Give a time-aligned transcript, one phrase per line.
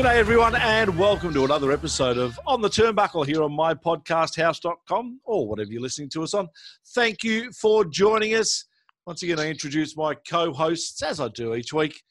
[0.00, 5.46] G'day, everyone, and welcome to another episode of On the Turnbuckle here on mypodcasthouse.com or
[5.46, 6.48] whatever you're listening to us on.
[6.94, 8.64] Thank you for joining us.
[9.04, 12.02] Once again, I introduce my co hosts as I do each week.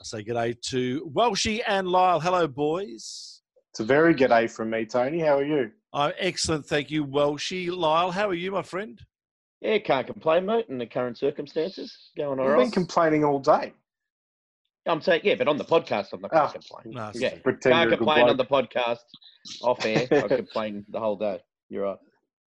[0.00, 2.18] I say g'day to Welshie and Lyle.
[2.18, 3.42] Hello, boys.
[3.70, 5.20] It's a very good day from me, Tony.
[5.20, 5.70] How are you?
[5.92, 6.66] I'm excellent.
[6.66, 7.70] Thank you, Welshie.
[7.70, 9.00] Lyle, how are you, my friend?
[9.60, 11.96] Yeah, can't complain, mate, in the current circumstances.
[12.16, 12.64] Going all You've right.
[12.64, 13.72] been complaining all day.
[14.86, 16.94] I'm saying, yeah, but on the podcast, I'm not going Ah, to complain.
[16.94, 17.38] no, yeah, true.
[17.40, 18.98] Pretend can't you're a good complain on the podcast
[19.62, 20.06] off air.
[20.24, 21.40] I complain the whole day.
[21.68, 21.98] You're right.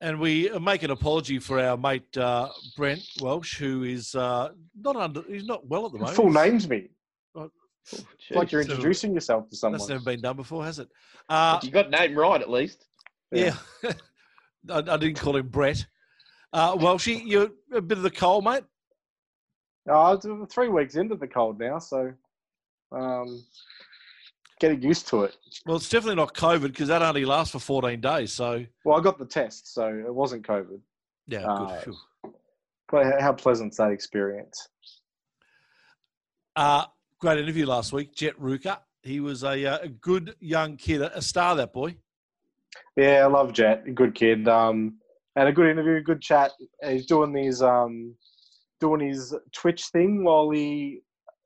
[0.02, 4.96] And we make an apology for our mate uh, Brent Welsh, who is uh, not
[4.96, 6.16] under, he's not well at the moment.
[6.16, 6.88] Full names me.
[7.36, 7.52] Oh,
[8.32, 9.78] like you're So- introducing yourself to someone.
[9.80, 10.88] That's never been done before, has it?
[11.28, 12.86] Uh, you got name right at least.
[13.32, 15.86] Yeah, I, I didn't call him Brett.
[16.54, 18.64] Uh, Welshie, you're a bit of the cold, mate.
[19.88, 22.14] Oh, it's three weeks into the cold now, so
[22.92, 23.44] um,
[24.60, 25.36] getting used to it.
[25.66, 28.34] Well, it's definitely not COVID because that only lasts for 14 days.
[28.34, 30.80] So, Well, I got the test, so it wasn't COVID.
[31.28, 31.84] yeah, Uh, good.
[31.84, 32.34] Phew.
[32.92, 34.68] But how pleasant's that experience?
[36.56, 36.86] Uh,
[37.20, 38.14] great interview last week.
[38.16, 38.80] Jet Ruka.
[39.04, 41.96] He was a, uh, a good young kid, a star, that boy.
[42.98, 43.94] Yeah, I love Jet.
[43.96, 44.48] Good kid.
[44.48, 44.98] Um,
[45.36, 46.52] and a good interview, good chat.
[46.86, 48.16] He's doing these, um,
[48.82, 51.02] doing his Twitch thing while he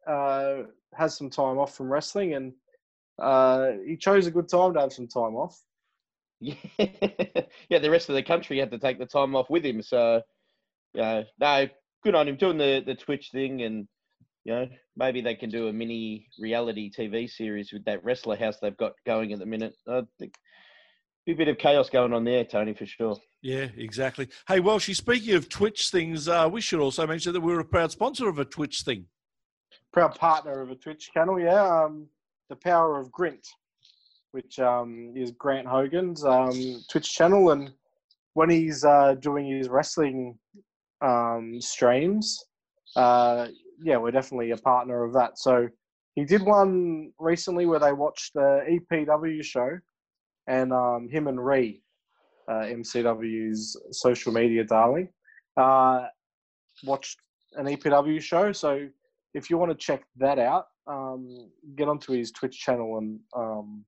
[0.07, 2.53] uh, has some time off from wrestling, and
[3.19, 5.61] uh, he chose a good time to have some time off.
[6.39, 6.55] Yeah,
[7.69, 7.79] yeah.
[7.79, 9.81] The rest of the country had to take the time off with him.
[9.81, 10.21] So,
[10.93, 11.67] yeah, no,
[12.03, 13.87] good on him doing the the Twitch thing, and
[14.43, 18.57] you know maybe they can do a mini reality TV series with that wrestler house
[18.59, 19.73] they've got going at the minute.
[19.87, 20.35] I think
[21.27, 23.15] a bit of chaos going on there, Tony, for sure.
[23.41, 24.27] Yeah, exactly.
[24.47, 27.65] Hey, well, she's speaking of Twitch things, uh, we should also mention that we're a
[27.65, 29.05] proud sponsor of a Twitch thing.
[29.93, 31.63] Proud partner of a Twitch channel, yeah.
[31.63, 32.07] Um,
[32.49, 33.47] the Power of Grint,
[34.31, 37.71] which um, is Grant Hogan's um, Twitch channel, and
[38.33, 40.39] when he's uh, doing his wrestling
[41.01, 42.43] um, streams,
[42.95, 43.49] uh,
[43.83, 45.37] yeah, we're definitely a partner of that.
[45.37, 45.69] So
[46.15, 49.77] he did one recently where they watched the EPW show,
[50.47, 51.83] and um, him and Ree,
[52.49, 55.09] uh, MCW's social media darling,
[55.55, 56.07] uh,
[56.83, 57.19] watched
[57.55, 58.51] an EPW show.
[58.51, 58.87] So
[59.33, 63.85] if you want to check that out, um, get onto his Twitch channel and um,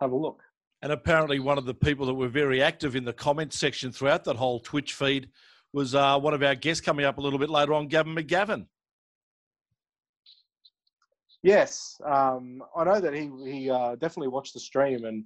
[0.00, 0.42] have a look.
[0.82, 4.24] And apparently, one of the people that were very active in the comment section throughout
[4.24, 5.28] that whole Twitch feed
[5.72, 8.66] was uh, one of our guests coming up a little bit later on, Gavin McGavin.
[11.42, 15.24] Yes, um, I know that he he uh, definitely watched the stream and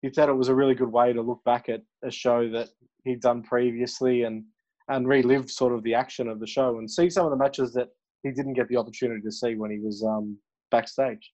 [0.00, 2.68] he thought it was a really good way to look back at a show that
[3.04, 4.44] he'd done previously and
[4.88, 7.74] and relive sort of the action of the show and see some of the matches
[7.74, 7.88] that
[8.22, 10.36] he didn't get the opportunity to see when he was um,
[10.70, 11.32] backstage.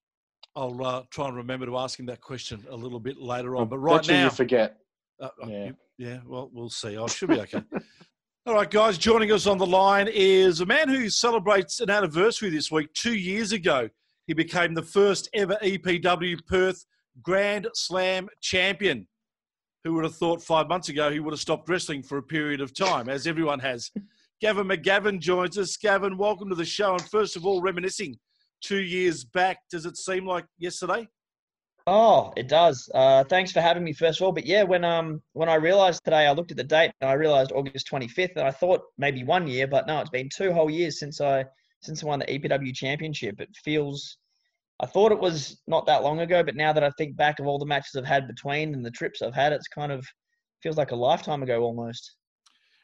[0.57, 3.69] I'll uh, try and remember to ask him that question a little bit later on.
[3.69, 4.77] But right now, you forget.
[5.21, 5.71] Uh, uh, Yeah.
[5.99, 6.97] yeah, well, we'll see.
[6.97, 7.63] I should be okay.
[8.47, 12.51] All right, guys, joining us on the line is a man who celebrates an anniversary
[12.51, 12.93] this week.
[12.93, 13.89] Two years ago,
[14.27, 16.85] he became the first ever EPW Perth
[17.23, 19.09] Grand Slam champion.
[19.83, 22.61] Who would have thought five months ago he would have stopped wrestling for a period
[22.61, 23.91] of time, as everyone has?
[24.41, 25.77] Gavin McGavin joins us.
[25.77, 26.93] Gavin, welcome to the show.
[26.93, 28.19] And first of all, reminiscing
[28.63, 31.09] two years back, does it seem like yesterday?
[31.87, 32.89] Oh, it does.
[32.95, 34.33] Uh, thanks for having me, first of all.
[34.33, 37.15] But yeah, when um when I realised today, I looked at the date and I
[37.15, 40.71] realised August 25th, and I thought maybe one year, but no, it's been two whole
[40.71, 41.45] years since I
[41.83, 43.41] since I won the EPW championship.
[43.41, 44.17] It feels,
[44.81, 47.47] I thought it was not that long ago, but now that I think back of
[47.47, 50.07] all the matches I've had between and the trips I've had, it's kind of
[50.63, 52.17] feels like a lifetime ago almost.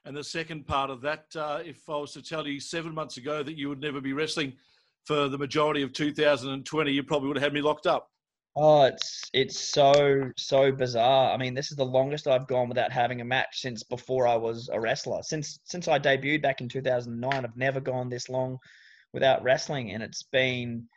[0.04, 3.16] And the second part of that, uh, if I was to tell you seven months
[3.16, 4.54] ago that you would never be wrestling
[5.04, 8.10] for the majority of 2020, you probably would have had me locked up.
[8.56, 11.32] Oh, it's it's so so bizarre.
[11.32, 14.34] I mean, this is the longest I've gone without having a match since before I
[14.34, 15.22] was a wrestler.
[15.22, 18.58] Since since I debuted back in 2009, I've never gone this long
[19.12, 20.88] without wrestling, and it's been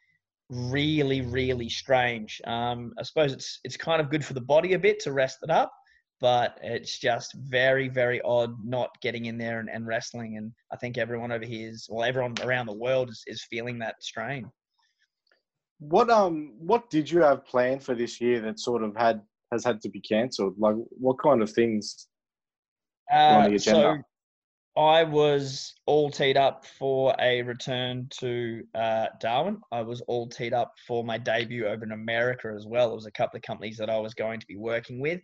[0.49, 2.41] really really strange.
[2.45, 5.37] Um, I suppose it's it's kind of good for the body a bit to rest
[5.43, 5.71] it up,
[6.23, 10.37] but it's just very very odd not getting in there and, and wrestling.
[10.37, 13.77] And I think everyone over here is, well, everyone around the world is, is feeling
[13.79, 14.49] that strain.
[15.79, 19.21] What um what did you have planned for this year that sort of had
[19.51, 20.55] has had to be cancelled?
[20.57, 22.07] Like what kind of things
[23.11, 23.97] were on the Uh, agenda?
[24.75, 29.59] so I was all teed up for a return to uh, Darwin.
[29.73, 32.87] I was all teed up for my debut over in America as well.
[32.87, 35.21] There was a couple of companies that I was going to be working with.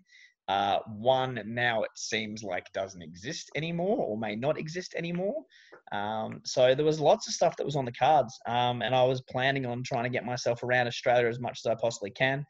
[0.50, 5.44] Uh, one now it seems like doesn't exist anymore or may not exist anymore.
[5.92, 9.04] Um, so there was lots of stuff that was on the cards, um, and I
[9.04, 12.44] was planning on trying to get myself around Australia as much as I possibly can.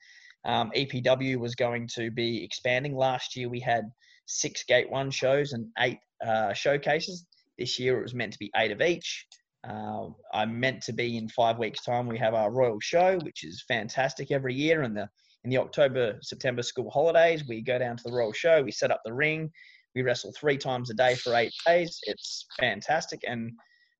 [0.45, 2.95] Um, EPW was going to be expanding.
[2.95, 3.83] Last year we had
[4.27, 7.25] six Gate One shows and eight uh, showcases.
[7.57, 9.25] This year it was meant to be eight of each.
[9.67, 12.07] Uh, I'm meant to be in five weeks' time.
[12.07, 14.83] We have our Royal Show, which is fantastic every year.
[14.83, 15.09] and the
[15.49, 18.61] in the October September school holidays, we go down to the Royal Show.
[18.61, 19.51] We set up the ring.
[19.95, 21.99] We wrestle three times a day for eight days.
[22.03, 23.21] It's fantastic.
[23.27, 23.53] And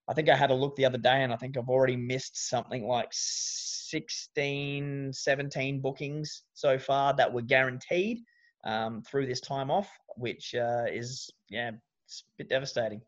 [0.08, 2.50] I think I had a look the other day, and I think I've already missed
[2.50, 8.20] something like 16, 17 bookings so far that were guaranteed
[8.64, 11.72] um, through this time off, which uh, is yeah,
[12.06, 13.02] it's a bit devastating.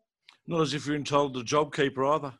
[0.48, 2.34] Not as if you're entitled to JobKeeper either.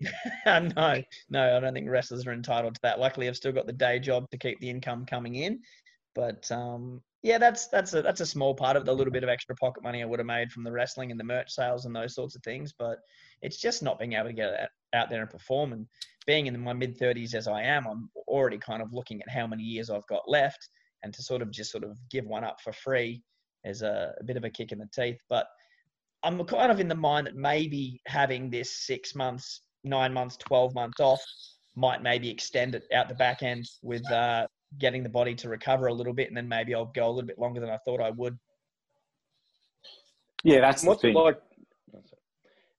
[0.46, 3.00] no, no, I don't think wrestlers are entitled to that.
[3.00, 5.60] Luckily, I've still got the day job to keep the income coming in.
[6.14, 9.28] But um, yeah, that's that's a that's a small part of the little bit of
[9.28, 11.94] extra pocket money I would have made from the wrestling and the merch sales and
[11.94, 12.72] those sorts of things.
[12.76, 12.98] But
[13.42, 15.72] it's just not being able to get out- there and perform.
[15.72, 15.86] And
[16.26, 19.46] being in my mid thirties as I am, I'm already kind of looking at how
[19.46, 20.68] many years I've got left,
[21.02, 23.22] and to sort of just sort of give one up for free
[23.64, 25.20] is a, a bit of a kick in the teeth.
[25.28, 25.46] But
[26.22, 30.74] I'm kind of in the mind that maybe having this six months, nine months, 12
[30.74, 31.20] months off
[31.76, 34.46] might maybe extend it out the back end with uh,
[34.78, 36.28] getting the body to recover a little bit.
[36.28, 38.36] And then maybe I'll go a little bit longer than I thought I would.
[40.44, 41.14] yeah, that's And the what's it thing.
[41.14, 41.40] like?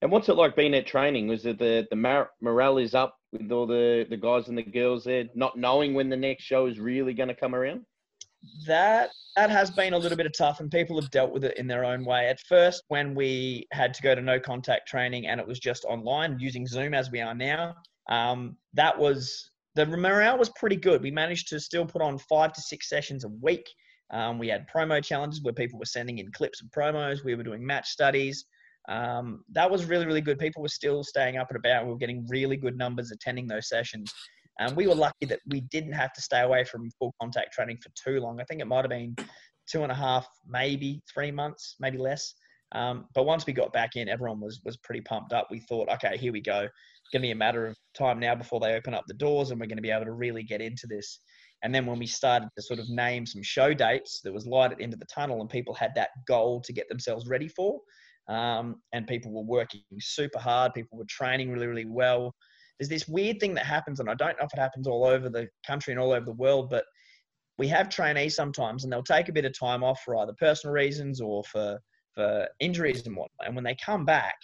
[0.01, 1.27] And what's it like being at training?
[1.27, 4.63] Was it the the mar- morale is up with all the the guys and the
[4.63, 7.85] girls there, not knowing when the next show is really going to come around?
[8.65, 11.57] That that has been a little bit of tough, and people have dealt with it
[11.57, 12.27] in their own way.
[12.27, 15.85] At first, when we had to go to no contact training and it was just
[15.85, 17.75] online using Zoom as we are now,
[18.09, 21.01] um, that was the morale was pretty good.
[21.01, 23.67] We managed to still put on five to six sessions a week.
[24.11, 27.23] Um, we had promo challenges where people were sending in clips of promos.
[27.23, 28.45] We were doing match studies.
[28.87, 30.39] Um, that was really, really good.
[30.39, 31.85] People were still staying up and about.
[31.85, 34.11] We were getting really good numbers attending those sessions.
[34.59, 37.77] And we were lucky that we didn't have to stay away from full contact training
[37.81, 38.39] for too long.
[38.39, 39.15] I think it might have been
[39.71, 42.33] two and a half, maybe three months, maybe less.
[42.73, 45.47] Um, but once we got back in, everyone was was pretty pumped up.
[45.49, 46.61] We thought, okay, here we go.
[46.61, 49.49] It's going to be a matter of time now before they open up the doors,
[49.49, 51.19] and we're going to be able to really get into this.
[51.63, 54.71] And then when we started to sort of name some show dates, there was light
[54.71, 57.47] at the end of the tunnel, and people had that goal to get themselves ready
[57.47, 57.79] for.
[58.29, 60.75] Um, and people were working super hard.
[60.75, 62.35] People were training really, really well.
[62.79, 65.29] There's this weird thing that happens, and I don't know if it happens all over
[65.29, 66.85] the country and all over the world, but
[67.57, 70.73] we have trainees sometimes, and they'll take a bit of time off for either personal
[70.73, 71.79] reasons or for
[72.15, 73.47] for injuries and whatnot.
[73.47, 74.35] And when they come back,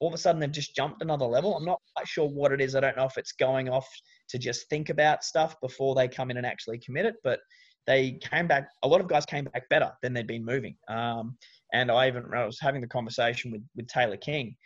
[0.00, 1.56] all of a sudden they've just jumped another level.
[1.56, 2.74] I'm not quite sure what it is.
[2.74, 3.88] I don't know if it's going off
[4.30, 7.40] to just think about stuff before they come in and actually commit it, but
[7.86, 8.68] they came back.
[8.82, 10.76] A lot of guys came back better than they'd been moving.
[10.88, 11.36] Um,
[11.72, 14.56] and I even I was having the conversation with with Taylor King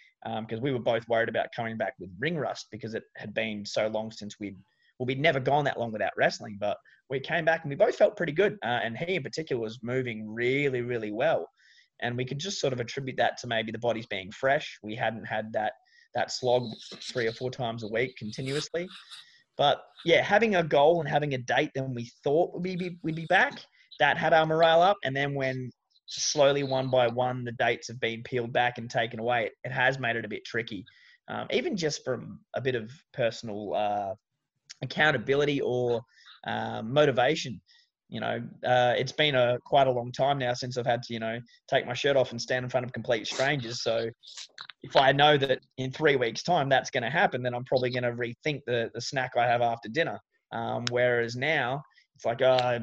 [0.41, 3.65] because we were both worried about coming back with ring rust because it had been
[3.65, 4.57] so long since we'd
[4.99, 6.79] well we'd never gone that long without wrestling, but
[7.11, 8.59] we came back and we both felt pretty good.
[8.65, 11.49] Uh, and he in particular was moving really really well,
[12.03, 14.79] and we could just sort of attribute that to maybe the body's being fresh.
[14.83, 15.73] We hadn't had that
[16.15, 16.73] that slog
[17.13, 18.89] three or four times a week continuously.
[19.57, 23.15] But yeah, having a goal and having a date then we thought we'd be, we'd
[23.15, 23.55] be back,
[24.01, 24.97] that had our morale up.
[25.05, 25.71] And then when
[26.07, 29.99] slowly one by one the dates have been peeled back and taken away, it, has
[29.99, 30.85] made it a bit tricky.
[31.29, 34.15] Um, even just from a bit of personal uh,
[34.83, 36.03] accountability or
[36.47, 37.61] um, motivation.
[38.09, 41.13] You know, uh, it's been a quite a long time now since I've had to,
[41.13, 43.83] you know, take my shirt off and stand in front of complete strangers.
[43.83, 44.09] So
[44.85, 47.91] if I know that in three weeks' time that's going to happen, then I'm probably
[47.91, 50.21] going to rethink the the snack I have after dinner.
[50.53, 51.83] Um, whereas now
[52.15, 52.79] it's like, uh,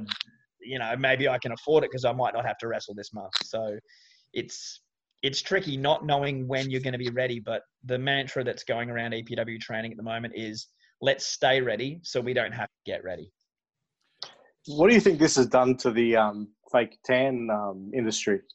[0.65, 3.13] you know, maybe I can afford it because I might not have to wrestle this
[3.13, 3.34] month.
[3.43, 3.77] So
[4.34, 4.82] it's
[5.22, 7.39] it's tricky not knowing when you're going to be ready.
[7.39, 10.67] But the mantra that's going around EPW training at the moment is
[11.01, 13.32] let's stay ready so we don't have to get ready.
[14.67, 18.39] What do you think this has done to the um, fake tan um, industry?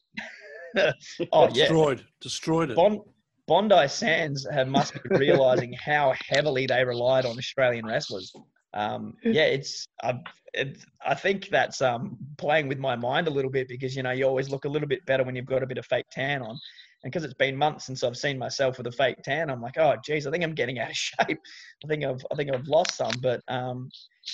[1.33, 2.77] Oh yeah, Destroyed, destroyed it.
[2.77, 3.01] Bond,
[3.49, 8.31] Bondi Sands have must be realizing how heavily they relied on Australian wrestlers.
[8.75, 10.15] Um, yeah, it's I,
[10.55, 14.11] it, I think that's um, playing with my mind a little bit because you know
[14.11, 16.43] you always look a little bit better when you've got a bit of fake tan
[16.43, 16.59] on,
[17.05, 19.79] and because it's been months since I've seen myself with a fake tan, I'm like,
[19.79, 21.39] oh geez, I think I'm getting out of shape.
[21.85, 23.89] I think I've I think I've lost some, but um,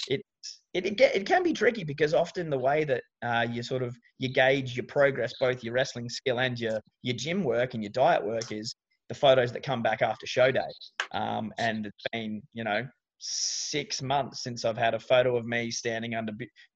[0.09, 0.23] it
[0.73, 3.83] it it, get, it can be tricky because often the way that uh, you sort
[3.83, 7.83] of you gauge your progress, both your wrestling skill and your your gym work and
[7.83, 8.75] your diet work, is
[9.09, 10.61] the photos that come back after show day.
[11.13, 12.87] Um, and it's been you know
[13.19, 16.33] six months since I've had a photo of me standing under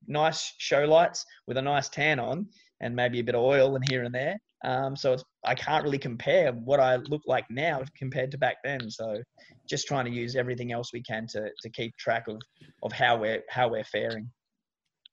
[0.06, 2.46] nice show lights with a nice tan on
[2.80, 4.38] and maybe a bit of oil and here and there.
[4.64, 8.56] Um, so it's I can't really compare what I look like now compared to back
[8.64, 8.90] then.
[8.90, 9.22] So
[9.68, 12.40] just trying to use everything else we can to to keep track of
[12.82, 14.30] of how we're how we're faring.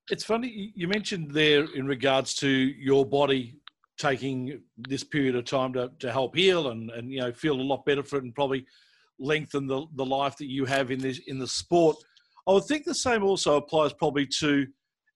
[0.09, 3.59] It's funny you mentioned there in regards to your body
[3.97, 7.61] taking this period of time to, to help heal and, and you know feel a
[7.61, 8.65] lot better for it and probably
[9.19, 11.97] lengthen the, the life that you have in this in the sport.
[12.47, 14.67] I would think the same also applies probably to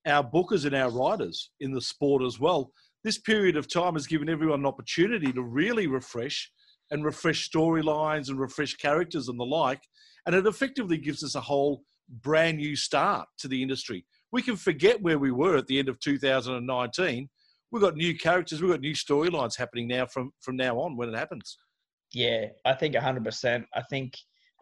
[0.06, 2.72] our bookers and our writers in the sport as well.
[3.04, 6.52] This period of time has given everyone an opportunity to really refresh
[6.92, 9.82] and refresh storylines and refresh characters and the like.
[10.26, 14.06] And it effectively gives us a whole brand new start to the industry.
[14.32, 17.30] We can forget where we were at the end of 2019.
[17.72, 21.10] We've got new characters, we've got new storylines happening now from, from now on when
[21.10, 21.58] it happens.
[22.14, 23.66] Yeah, I think 100%.
[23.74, 24.14] I think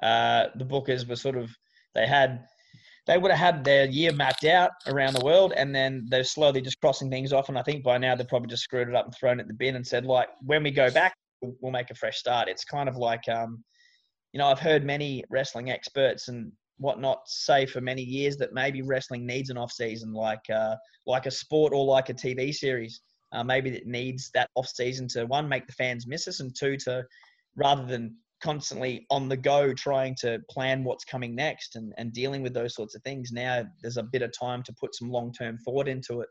[0.04, 1.50] uh, the bookers were sort of,
[1.96, 2.46] they had,
[3.06, 6.62] they would have had their year mapped out around the world and then they're slowly
[6.62, 7.50] just crossing things off.
[7.50, 9.48] And I think by now they've probably just screwed it up and thrown it in
[9.48, 12.50] the bin and said, like, when we go back, we'll, make a fresh start.
[12.50, 13.64] It's kind of like, um,
[14.34, 18.82] you know, I've heard many wrestling experts and whatnot say for many years that maybe
[18.82, 20.76] wrestling needs an off season, like uh,
[21.06, 23.02] like a sport or like a TV series.
[23.34, 26.56] Uh, maybe it needs that off season to one make the fans miss us, and
[26.56, 27.04] two to
[27.58, 32.44] rather than constantly on the go trying to plan what's coming next and, and dealing
[32.44, 33.32] with those sorts of things.
[33.32, 36.30] Now there's a bit of time to put some long term thought into it.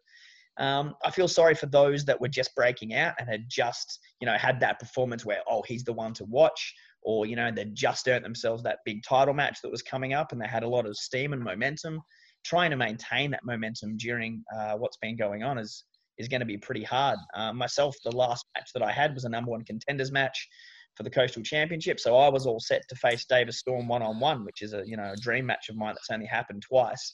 [0.58, 4.26] Um, I feel sorry for those that were just breaking out and had just, you
[4.26, 7.66] know, had that performance where, oh, he's the one to watch, or, you know, they
[7.66, 10.68] just earned themselves that big title match that was coming up and they had a
[10.68, 12.00] lot of steam and momentum.
[12.44, 15.84] Trying to maintain that momentum during uh, what's been going on is
[16.18, 17.18] is going to be pretty hard.
[17.34, 20.48] Uh, myself, the last match that I had was a number one contenders match
[20.96, 24.18] for the Coastal Championship, so I was all set to face Davis Storm one on
[24.18, 27.12] one, which is a you know a dream match of mine that's only happened twice,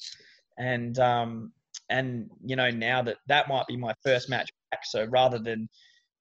[0.58, 1.52] and um,
[1.90, 5.68] and you know now that that might be my first match back, so rather than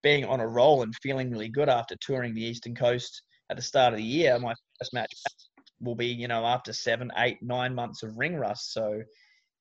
[0.01, 3.61] being on a roll and feeling really good after touring the Eastern Coast at the
[3.61, 5.13] start of the year, my first match
[5.79, 9.01] will be you know after seven, eight, nine months of ring rust, so.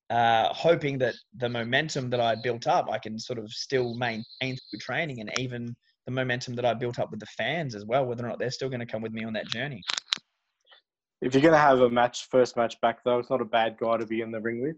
[0.09, 4.27] Uh, hoping that the momentum that I built up, I can sort of still maintain
[4.43, 5.77] through training, and even
[6.07, 8.51] the momentum that I built up with the fans as well, whether or not they're
[8.51, 9.83] still going to come with me on that journey.
[11.21, 13.77] If you're going to have a match, first match back though, it's not a bad
[13.79, 14.77] guy to be in the ring with.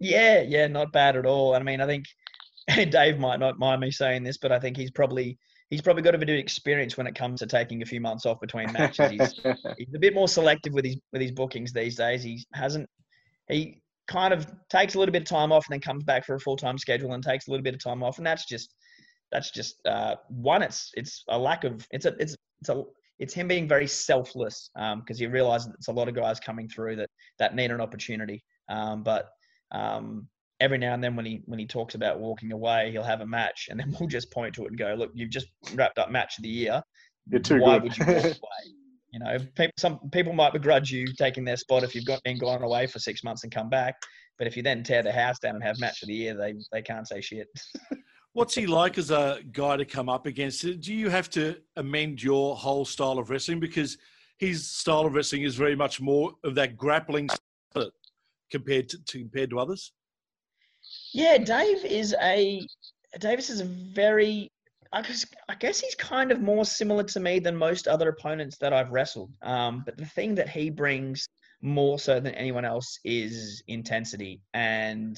[0.00, 1.54] Yeah, yeah, not bad at all.
[1.54, 2.06] I mean, I think
[2.90, 5.38] Dave might not mind me saying this, but I think he's probably
[5.70, 8.26] he's probably got a bit of experience when it comes to taking a few months
[8.26, 9.10] off between matches.
[9.10, 9.40] He's,
[9.78, 12.22] he's a bit more selective with his with his bookings these days.
[12.22, 12.88] He hasn't
[13.48, 16.34] he kind of takes a little bit of time off and then comes back for
[16.34, 18.74] a full time schedule and takes a little bit of time off, and that's just
[19.32, 20.62] that's just uh, one.
[20.62, 22.84] It's it's a lack of it's a it's it's a
[23.18, 26.68] it's him being very selfless because he realizes that it's a lot of guys coming
[26.68, 28.44] through that that need an opportunity.
[28.68, 29.28] Um, but
[29.72, 30.28] um,
[30.60, 33.26] every now and then when he when he talks about walking away, he'll have a
[33.26, 36.10] match, and then we'll just point to it and go, "Look, you've just wrapped up
[36.10, 36.82] match of the year.
[37.28, 37.82] You're too Why good.
[37.84, 38.74] would you walk away?"
[39.12, 42.38] You know, people, some people might begrudge you taking their spot if you've got been
[42.38, 43.96] gone away for six months and come back.
[44.38, 46.54] But if you then tear the house down and have match of the year, they
[46.72, 47.48] they can't say shit.
[48.34, 50.62] What's he like as a guy to come up against?
[50.80, 53.98] Do you have to amend your whole style of wrestling because
[54.38, 57.28] his style of wrestling is very much more of that grappling
[58.50, 59.92] compared to, to compared to others?
[61.12, 62.66] Yeah, Dave is a
[63.18, 64.50] Davis is a very
[64.94, 68.58] I guess, I guess he's kind of more similar to me than most other opponents
[68.58, 69.30] that I've wrestled.
[69.40, 71.26] Um, but the thing that he brings
[71.62, 75.16] more so than anyone else is intensity, and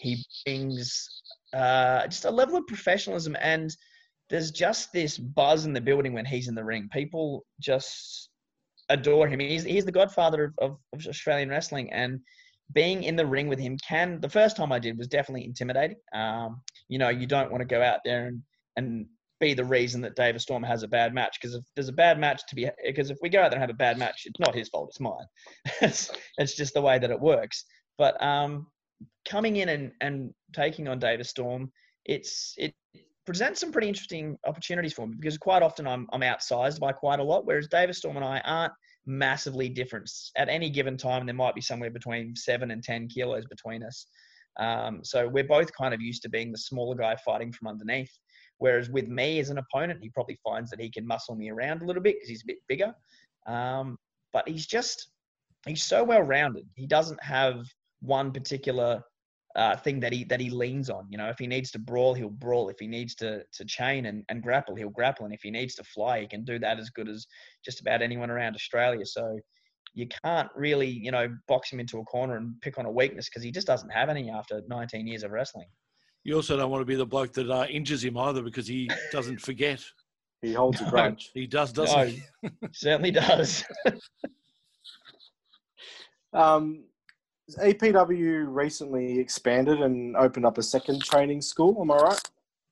[0.00, 3.36] he brings uh, just a level of professionalism.
[3.40, 3.74] And
[4.30, 6.88] there's just this buzz in the building when he's in the ring.
[6.92, 8.30] People just
[8.88, 9.40] adore him.
[9.40, 12.20] He's he's the godfather of, of, Australian wrestling, and
[12.72, 15.96] being in the ring with him can the first time I did was definitely intimidating.
[16.14, 18.42] Um, you know, you don't want to go out there and
[18.76, 19.06] and
[19.42, 22.18] be the reason that Davis Storm has a bad match because if there's a bad
[22.18, 24.38] match to be because if we go out there and have a bad match, it's
[24.38, 25.26] not his fault, it's mine.
[25.82, 27.64] it's, it's just the way that it works.
[27.98, 28.68] But um,
[29.28, 31.70] coming in and, and taking on Davis Storm,
[32.04, 32.74] it's it
[33.24, 37.20] presents some pretty interesting opportunities for me because quite often I'm I'm outsized by quite
[37.20, 38.72] a lot, whereas Davis Storm and I aren't
[39.06, 40.10] massively different.
[40.36, 44.06] At any given time, there might be somewhere between seven and ten kilos between us.
[44.58, 48.12] Um, so we're both kind of used to being the smaller guy fighting from underneath.
[48.58, 51.82] Whereas with me as an opponent, he probably finds that he can muscle me around
[51.82, 52.94] a little bit because he's a bit bigger.
[53.46, 53.98] Um,
[54.32, 55.08] but he's just
[55.66, 56.66] he's so well rounded.
[56.74, 57.64] He doesn't have
[58.02, 59.02] one particular
[59.56, 61.06] uh, thing that he that he leans on.
[61.10, 62.68] You know, if he needs to brawl, he'll brawl.
[62.68, 65.24] If he needs to to chain and, and grapple, he'll grapple.
[65.24, 67.26] And if he needs to fly, he can do that as good as
[67.64, 69.06] just about anyone around Australia.
[69.06, 69.38] So
[69.94, 73.28] you can't really, you know, box him into a corner and pick on a weakness
[73.28, 75.66] because he just doesn't have any after 19 years of wrestling.
[76.24, 78.88] You also don't want to be the bloke that uh, injures him either because he
[79.10, 79.84] doesn't forget.
[80.40, 81.30] He holds a grudge.
[81.34, 82.22] He does, doesn't No, he?
[82.72, 83.64] certainly does.
[86.34, 86.84] Um,
[87.56, 91.76] EPW recently expanded and opened up a second training school.
[91.80, 92.20] Am I right?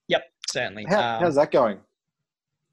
[0.08, 0.84] yep, certainly.
[0.88, 1.78] How, Um, how's that going?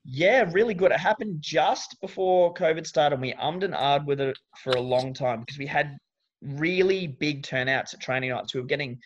[0.06, 0.92] Yeah, really good.
[0.92, 3.16] It happened just before COVID started.
[3.16, 5.98] And we ummed and ahed with it for a long time because we had
[6.42, 8.54] really big turnouts at training nights.
[8.54, 9.00] We were getting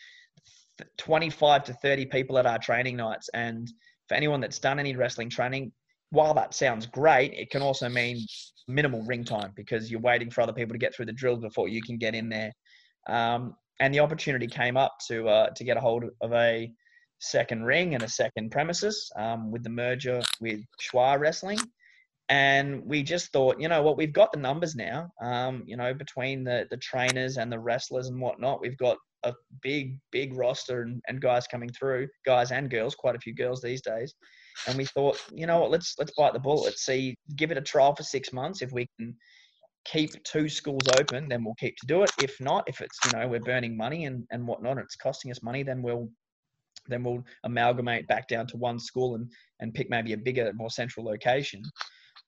[0.98, 3.28] 25 to 30 people at our training nights.
[3.34, 3.70] And
[4.08, 5.72] for anyone that's done any wrestling training,
[6.10, 8.24] while that sounds great, it can also mean
[8.68, 11.68] minimal ring time because you're waiting for other people to get through the drills before
[11.68, 12.52] you can get in there.
[13.08, 16.72] Um, and the opportunity came up to uh, to get a hold of a
[17.18, 21.58] second ring and a second premises um, with the merger with Schwa Wrestling.
[22.28, 25.10] And we just thought, you know what, we've got the numbers now.
[25.20, 29.34] Um, you know, between the the trainers and the wrestlers and whatnot, we've got a
[29.62, 33.60] big, big roster and, and guys coming through, guys and girls, quite a few girls
[33.60, 34.14] these days.
[34.66, 36.64] And we thought, you know what, let's let's bite the bullet.
[36.64, 38.62] Let's see, give it a trial for six months.
[38.62, 39.16] If we can
[39.84, 42.10] keep two schools open, then we'll keep to do it.
[42.22, 45.30] If not, if it's you know we're burning money and and whatnot, and it's costing
[45.30, 46.08] us money, then we'll
[46.88, 50.70] then we'll amalgamate back down to one school and and pick maybe a bigger, more
[50.70, 51.62] central location.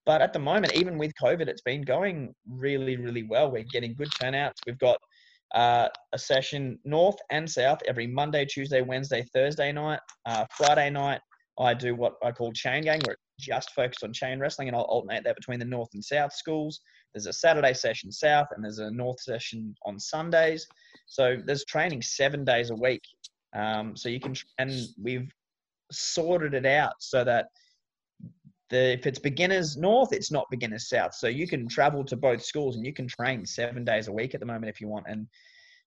[0.06, 3.50] But at the moment, even with COVID, it's been going really, really well.
[3.50, 4.60] We're getting good turnouts.
[4.66, 4.98] We've got
[5.54, 10.00] uh, a session north and south every Monday, Tuesday, Wednesday, Thursday night.
[10.26, 11.20] Uh, Friday night,
[11.58, 14.76] I do what I call chain gang, where it's just focused on chain wrestling, and
[14.76, 16.80] I'll alternate that between the north and south schools.
[17.12, 20.66] There's a Saturday session south, and there's a north session on Sundays.
[21.06, 23.02] So there's training seven days a week.
[23.54, 25.30] Um, so you can, and we've
[25.92, 27.46] sorted it out so that
[28.70, 31.14] the if it's beginners north, it's not beginners south.
[31.14, 34.34] So you can travel to both schools and you can train seven days a week
[34.34, 35.06] at the moment if you want.
[35.08, 35.28] And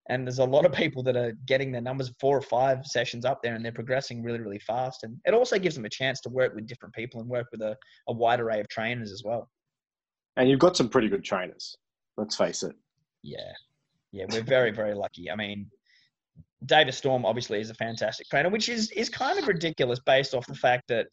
[0.10, 3.26] and there's a lot of people that are getting their numbers four or five sessions
[3.26, 5.04] up there and they're progressing really, really fast.
[5.04, 7.62] And it also gives them a chance to work with different people and work with
[7.62, 7.76] a,
[8.08, 9.50] a wide array of trainers as well.
[10.38, 11.76] And you've got some pretty good trainers.
[12.16, 12.76] Let's face it.
[13.24, 13.52] Yeah.
[14.12, 15.30] Yeah, we're very, very lucky.
[15.30, 15.70] I mean,
[16.66, 20.48] Davis Storm obviously is a fantastic trainer, which is is kind of ridiculous based off
[20.48, 21.08] the fact that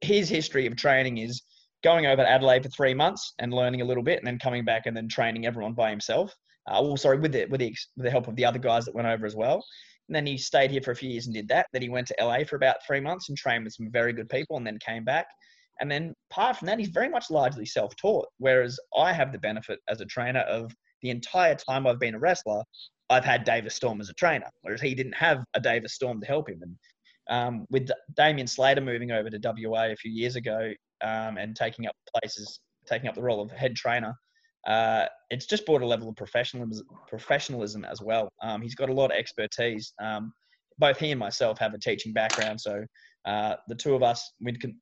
[0.00, 1.42] his history of training is
[1.82, 4.64] going over to Adelaide for three months and learning a little bit, and then coming
[4.64, 6.34] back and then training everyone by himself.
[6.66, 8.94] Uh, well, sorry, with the with the with the help of the other guys that
[8.94, 9.64] went over as well.
[10.08, 11.66] And then he stayed here for a few years and did that.
[11.72, 14.28] Then he went to LA for about three months and trained with some very good
[14.28, 15.26] people, and then came back.
[15.80, 18.26] And then apart from that, he's very much largely self-taught.
[18.38, 20.70] Whereas I have the benefit as a trainer of
[21.02, 22.62] the entire time I've been a wrestler,
[23.10, 26.26] I've had Davis Storm as a trainer, whereas he didn't have a Davis Storm to
[26.26, 26.60] help him.
[26.62, 26.76] And
[27.28, 30.72] um, with Damien Slater moving over to WA a few years ago
[31.02, 34.14] um, and taking up places, taking up the role of head trainer,
[34.66, 38.28] uh, it's just brought a level of professionalism, professionalism as well.
[38.42, 39.92] Um, he's got a lot of expertise.
[40.00, 40.32] Um,
[40.78, 42.84] both he and myself have a teaching background, so
[43.26, 44.32] uh, the two of us,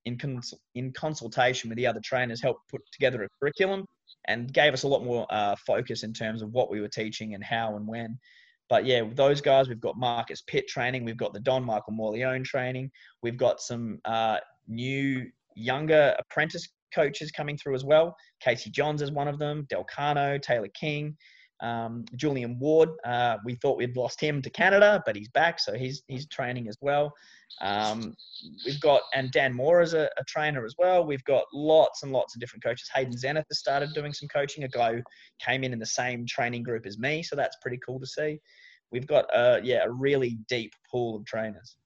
[0.04, 3.84] in, cons- in consultation with the other trainers, helped put together a curriculum
[4.26, 7.34] and gave us a lot more uh, focus in terms of what we were teaching
[7.34, 8.18] and how and when.
[8.68, 11.92] But yeah, with those guys, we've got Marcus Pitt training, we've got the Don Michael
[11.92, 12.90] Morleone training,
[13.22, 18.16] we've got some uh, new younger apprentice coaches coming through as well.
[18.40, 21.16] Casey Johns is one of them, Del Cano, Taylor King,
[21.62, 22.90] um, Julian Ward.
[23.04, 26.68] Uh, we thought we'd lost him to Canada, but he's back, so he's he's training
[26.68, 27.12] as well.
[27.60, 28.14] Um,
[28.66, 31.04] we've got and Dan Moore is a, a trainer as well.
[31.04, 32.90] We've got lots and lots of different coaches.
[32.94, 34.64] Hayden Zenith has started doing some coaching.
[34.64, 35.02] A guy who
[35.40, 38.38] came in in the same training group as me, so that's pretty cool to see.
[38.90, 41.76] We've got uh, yeah a really deep pool of trainers.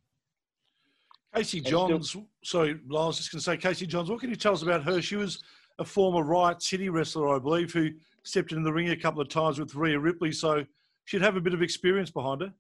[1.37, 4.31] Casey And still- Johns, sorry, I was just going to say, Casey Johns, what can
[4.31, 5.01] you tell us about her?
[5.03, 5.43] She was
[5.79, 7.91] a former Riot City wrestler, I believe, who
[8.23, 10.65] stepped in the ring a couple of times with Rhea Ripley, so
[11.05, 12.53] she'd have a bit of experience behind her.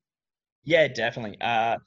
[0.65, 1.41] Yeah, definitely.
[1.41, 1.79] Uh,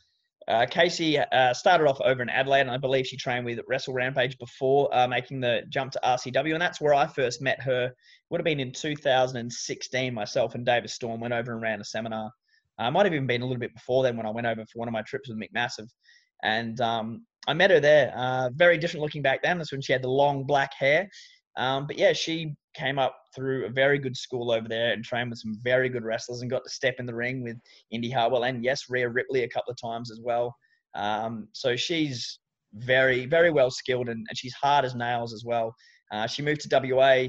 [0.48, 3.94] uh, Casey uh, started off over in Adelaide, and I believe she trained with Wrestle
[3.94, 7.94] Rampage before uh, making the jump to RCW, and that's where I first met her.
[8.32, 10.14] Would have been in 2016.
[10.14, 12.32] Myself and Davis Storm went over and ran a seminar
[12.80, 14.80] Uh, might have even been a little bit before then when I went over for
[14.80, 15.88] one of my trips with McMassive.
[16.44, 18.14] And um, I met her there.
[18.16, 19.58] Uh, very different looking back then.
[19.58, 21.10] That's when she had the long black hair.
[21.58, 25.30] Um, but yeah, she came up through a very good school over there and trained
[25.30, 27.58] with some very good wrestlers and got to step in the ring with
[27.92, 30.56] Indy Hartwell and yes, Rhea Ripley a couple of times as well.
[30.96, 32.40] Um, so she's
[32.74, 35.74] very, very well skilled and, and she's hard as nails as well.
[36.12, 37.28] Uh, she moved to WA.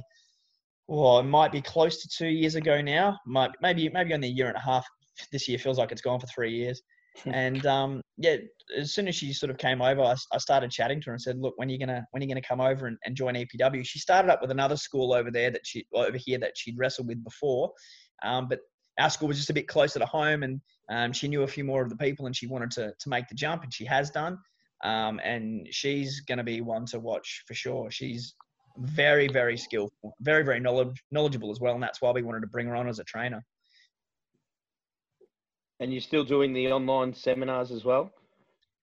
[0.87, 3.19] Well, it might be close to two years ago now.
[3.27, 4.87] Might maybe maybe only a year and a half.
[5.31, 6.81] This year feels like it's gone for three years.
[7.27, 8.37] And um, yeah,
[8.77, 11.21] as soon as she sort of came over, I, I, started chatting to her and
[11.21, 13.35] said, "Look, when are you gonna when are you gonna come over and, and, join
[13.35, 16.79] EPW?" She started up with another school over there that she over here that she'd
[16.79, 17.73] wrestled with before,
[18.23, 18.61] um, but
[18.99, 21.65] our school was just a bit closer to home, and um, she knew a few
[21.65, 24.11] more of the people, and she wanted to to make the jump, and she has
[24.11, 24.39] done.
[24.83, 27.91] Um, and she's going to be one to watch for sure.
[27.91, 28.35] She's
[28.79, 32.47] very, very skillful, very, very knowledge, knowledgeable as well, and that's why we wanted to
[32.47, 33.45] bring her on as a trainer.
[35.81, 38.13] And you're still doing the online seminars as well?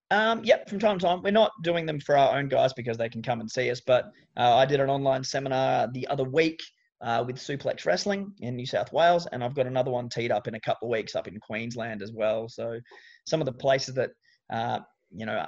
[0.10, 1.22] Um, yep, from time to time.
[1.22, 3.82] We're not doing them for our own guys because they can come and see us,
[3.86, 4.06] but
[4.38, 6.62] uh, I did an online seminar the other week
[7.02, 10.48] uh, with Suplex Wrestling in New South Wales, and I've got another one teed up
[10.48, 12.48] in a couple of weeks up in Queensland as well.
[12.48, 12.80] So
[13.26, 14.12] some of the places that
[14.52, 14.80] uh,
[15.12, 15.46] you know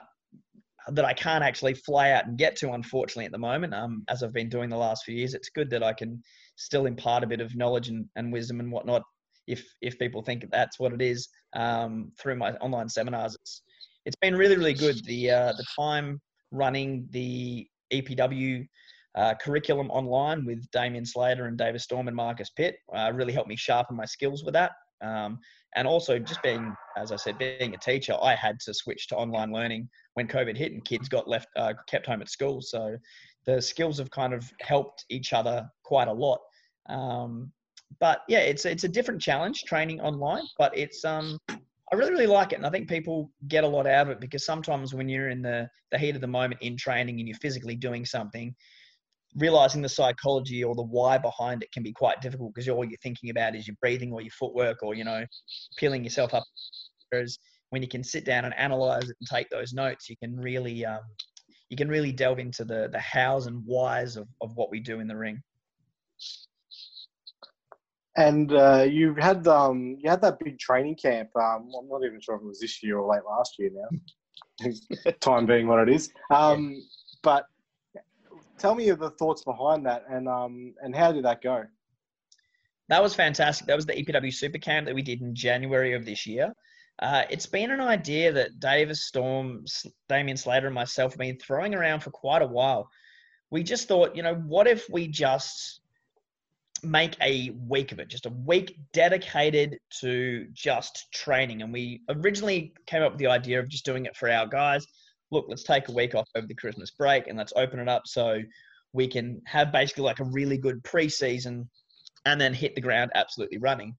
[0.92, 3.74] that I can't actually fly out and get to, unfortunately, at the moment.
[3.74, 6.22] Um, as I've been doing the last few years, it's good that I can
[6.56, 9.04] still impart a bit of knowledge and, and wisdom and whatnot.
[9.50, 13.62] If if people think that's what it is um, through my online seminars, it's
[14.06, 15.04] it's been really really good.
[15.06, 18.68] The uh, the time running the EPW
[19.16, 23.50] uh, curriculum online with Damien Slater and Davis Storm and Marcus Pitt uh, really helped
[23.50, 24.72] me sharpen my skills with that.
[25.02, 25.40] Um,
[25.76, 29.16] and also just being, as I said, being a teacher, I had to switch to
[29.16, 32.62] online learning when COVID hit and kids got left, uh, kept home at school.
[32.62, 32.98] So
[33.46, 36.40] the skills have kind of helped each other quite a lot.
[36.90, 37.52] Um,
[38.00, 42.28] but yeah, it's it's a different challenge training online, but it's um I really really
[42.28, 45.10] like it, and I think people get a lot out of it because sometimes when
[45.10, 48.54] you're in the the heat of the moment in training and you're physically doing something,
[49.36, 52.98] realizing the psychology or the why behind it can be quite difficult because all you're
[53.02, 55.26] thinking about is your breathing or your footwork or you know
[55.78, 56.44] peeling yourself up.
[57.10, 57.40] Whereas
[57.72, 60.86] when you can sit down and analyze it and take those notes you can really
[60.86, 61.02] um,
[61.70, 65.00] you can really delve into the the hows and whys of, of what we do
[65.00, 65.42] in the ring
[68.18, 71.30] and uh, you had um, you had that big training camp.
[71.36, 74.72] Um, I'm not even sure if it was this year or late last year now.
[75.20, 76.12] Time being what it is.
[76.32, 76.82] Um,
[77.24, 77.46] but
[78.58, 81.64] tell me the thoughts behind that and um and how did that go?
[82.90, 83.68] That was fantastic.
[83.68, 86.54] That was the EPW Super Camp that we did in January of this year.
[87.02, 89.64] Uh, it's been an idea that Davis Storm,
[90.10, 92.90] Damien Slater, and myself have been throwing around for quite a while.
[93.52, 95.79] We just thought, you know, what if we just
[96.84, 101.62] make a week of it, just a week dedicated to just training?
[101.62, 104.86] And we originally came up with the idea of just doing it for our guys
[105.32, 108.04] look, let's take a week off over the Christmas break and let's open it up
[108.06, 108.42] so
[108.94, 111.68] we can have basically like a really good preseason
[112.26, 113.96] and then hit the ground absolutely running.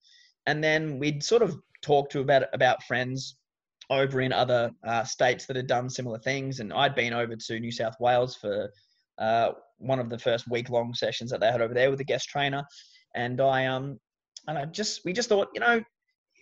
[0.46, 3.36] And then we'd sort of talk to about about friends
[3.88, 6.60] over in other uh, states that had done similar things.
[6.60, 8.72] And I'd been over to New South Wales for
[9.18, 12.04] uh, one of the first week long sessions that they had over there with a
[12.04, 12.64] guest trainer.
[13.14, 13.98] And I um
[14.46, 15.82] and I just we just thought, you know,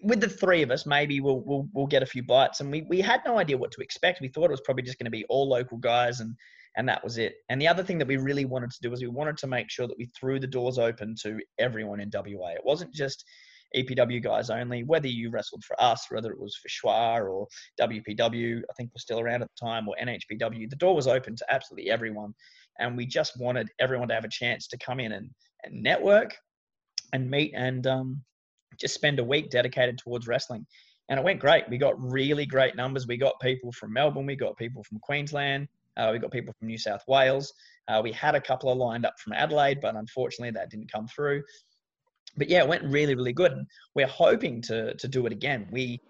[0.03, 2.61] with the three of us, maybe we'll we'll we'll get a few bites.
[2.61, 4.20] And we we had no idea what to expect.
[4.20, 6.35] We thought it was probably just going to be all local guys, and
[6.77, 7.35] and that was it.
[7.48, 9.70] And the other thing that we really wanted to do was we wanted to make
[9.70, 12.51] sure that we threw the doors open to everyone in WA.
[12.51, 13.24] It wasn't just
[13.77, 14.83] EPW guys only.
[14.85, 17.47] Whether you wrestled for us, whether it was for Schwa or
[17.81, 21.37] WPW, I think was still around at the time, or NHPW, the door was open
[21.37, 22.35] to absolutely everyone.
[22.79, 25.31] And we just wanted everyone to have a chance to come in and,
[25.65, 26.37] and network
[27.13, 28.23] and meet and um,
[28.79, 30.67] just spend a week dedicated towards wrestling.
[31.09, 31.69] And it went great.
[31.69, 33.07] We got really great numbers.
[33.07, 36.69] We got people from Melbourne, we got people from Queensland, uh, we got people from
[36.69, 37.53] New South Wales.
[37.89, 41.09] Uh, we had a couple of lined up from Adelaide, but unfortunately that didn't come
[41.09, 41.43] through.
[42.37, 43.53] But yeah, it went really, really good.
[43.53, 45.67] And we're hoping to, to do it again.
[45.71, 46.01] We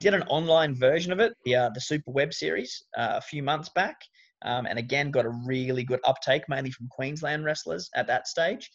[0.00, 3.42] did an online version of it, the, uh, the Super Web series, uh, a few
[3.42, 3.96] months back.
[4.44, 8.70] Um, and again, got a really good uptake, mainly from Queensland wrestlers at that stage.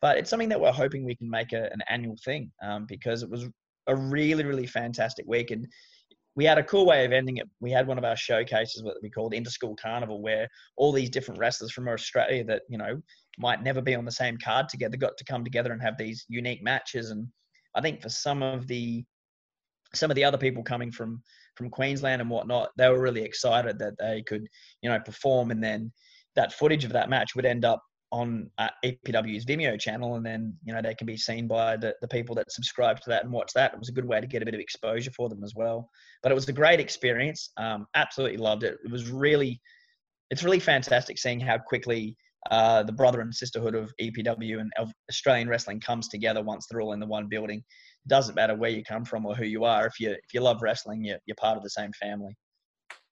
[0.00, 3.22] But it's something that we're hoping we can make a, an annual thing um, because
[3.22, 3.46] it was
[3.86, 5.50] a really, really fantastic week.
[5.50, 5.66] And
[6.36, 7.48] we had a cool way of ending it.
[7.60, 11.40] We had one of our showcases, what we called Interschool Carnival, where all these different
[11.40, 13.02] wrestlers from Australia that, you know,
[13.40, 16.24] might never be on the same card together got to come together and have these
[16.28, 17.10] unique matches.
[17.10, 17.26] And
[17.74, 19.04] I think for some of the
[19.92, 21.22] some of the other people coming from
[21.56, 24.46] from Queensland and whatnot, they were really excited that they could,
[24.82, 25.92] you know, perform and then
[26.36, 30.54] that footage of that match would end up on uh, EPW's Vimeo channel, and then
[30.64, 33.32] you know they can be seen by the, the people that subscribe to that and
[33.32, 33.72] watch that.
[33.72, 35.88] It was a good way to get a bit of exposure for them as well.
[36.22, 37.50] But it was a great experience.
[37.56, 38.78] Um, absolutely loved it.
[38.84, 39.60] It was really,
[40.30, 42.16] it's really fantastic seeing how quickly
[42.50, 44.72] uh, the brother and sisterhood of EPW and
[45.10, 47.58] Australian wrestling comes together once they're all in the one building.
[47.58, 49.86] It doesn't matter where you come from or who you are.
[49.86, 52.36] If you if you love wrestling, you're, you're part of the same family.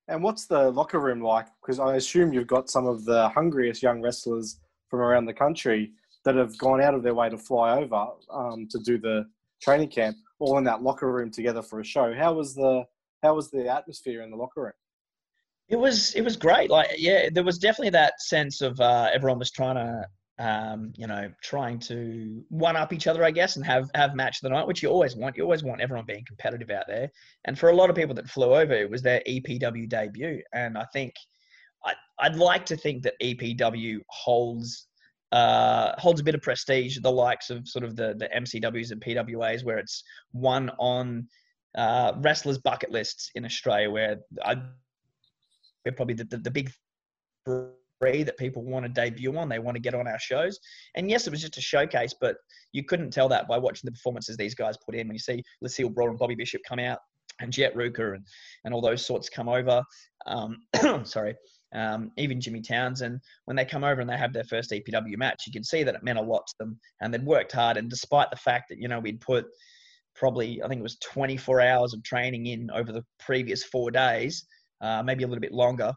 [0.08, 1.46] And what's the locker room like?
[1.62, 5.92] Because I assume you've got some of the hungriest young wrestlers from around the country
[6.24, 9.26] that have gone out of their way to fly over um, to do the
[9.62, 12.14] training camp, all in that locker room together for a show.
[12.14, 12.84] How was the
[13.22, 14.72] how was the atmosphere in the locker room?
[15.68, 16.70] It was it was great.
[16.70, 21.06] Like yeah, there was definitely that sense of uh, everyone was trying to um, you
[21.06, 24.66] know trying to one up each other, I guess, and have have match the night,
[24.66, 25.36] which you always want.
[25.36, 27.10] You always want everyone being competitive out there.
[27.44, 30.78] And for a lot of people that flew over, it was their EPW debut, and
[30.78, 31.14] I think
[31.84, 34.86] I, I'd like to think that EPW holds
[35.32, 39.02] uh, holds a bit of prestige, the likes of sort of the the MCWs and
[39.02, 40.02] PWAs, where it's
[40.32, 41.28] one on
[41.76, 44.62] uh, wrestlers' bucket lists in Australia, where I
[45.88, 46.70] we're probably the, the, the big
[47.46, 49.48] three that people want to debut on.
[49.48, 50.58] They want to get on our shows.
[50.94, 52.36] And yes, it was just a showcase, but
[52.72, 55.08] you couldn't tell that by watching the performances these guys put in.
[55.08, 56.98] When you see Lucille Broad and Bobby Bishop come out,
[57.40, 58.26] and Jet Ruka and,
[58.64, 59.80] and all those sorts come over.
[60.26, 60.58] Um,
[61.04, 61.36] sorry.
[61.72, 65.44] Um, even Jimmy Townsend, when they come over and they have their first EPW match,
[65.46, 67.76] you can see that it meant a lot to them and they'd worked hard.
[67.76, 69.46] And despite the fact that, you know, we'd put
[70.16, 74.44] probably, I think it was 24 hours of training in over the previous four days,
[74.80, 75.92] uh, maybe a little bit longer,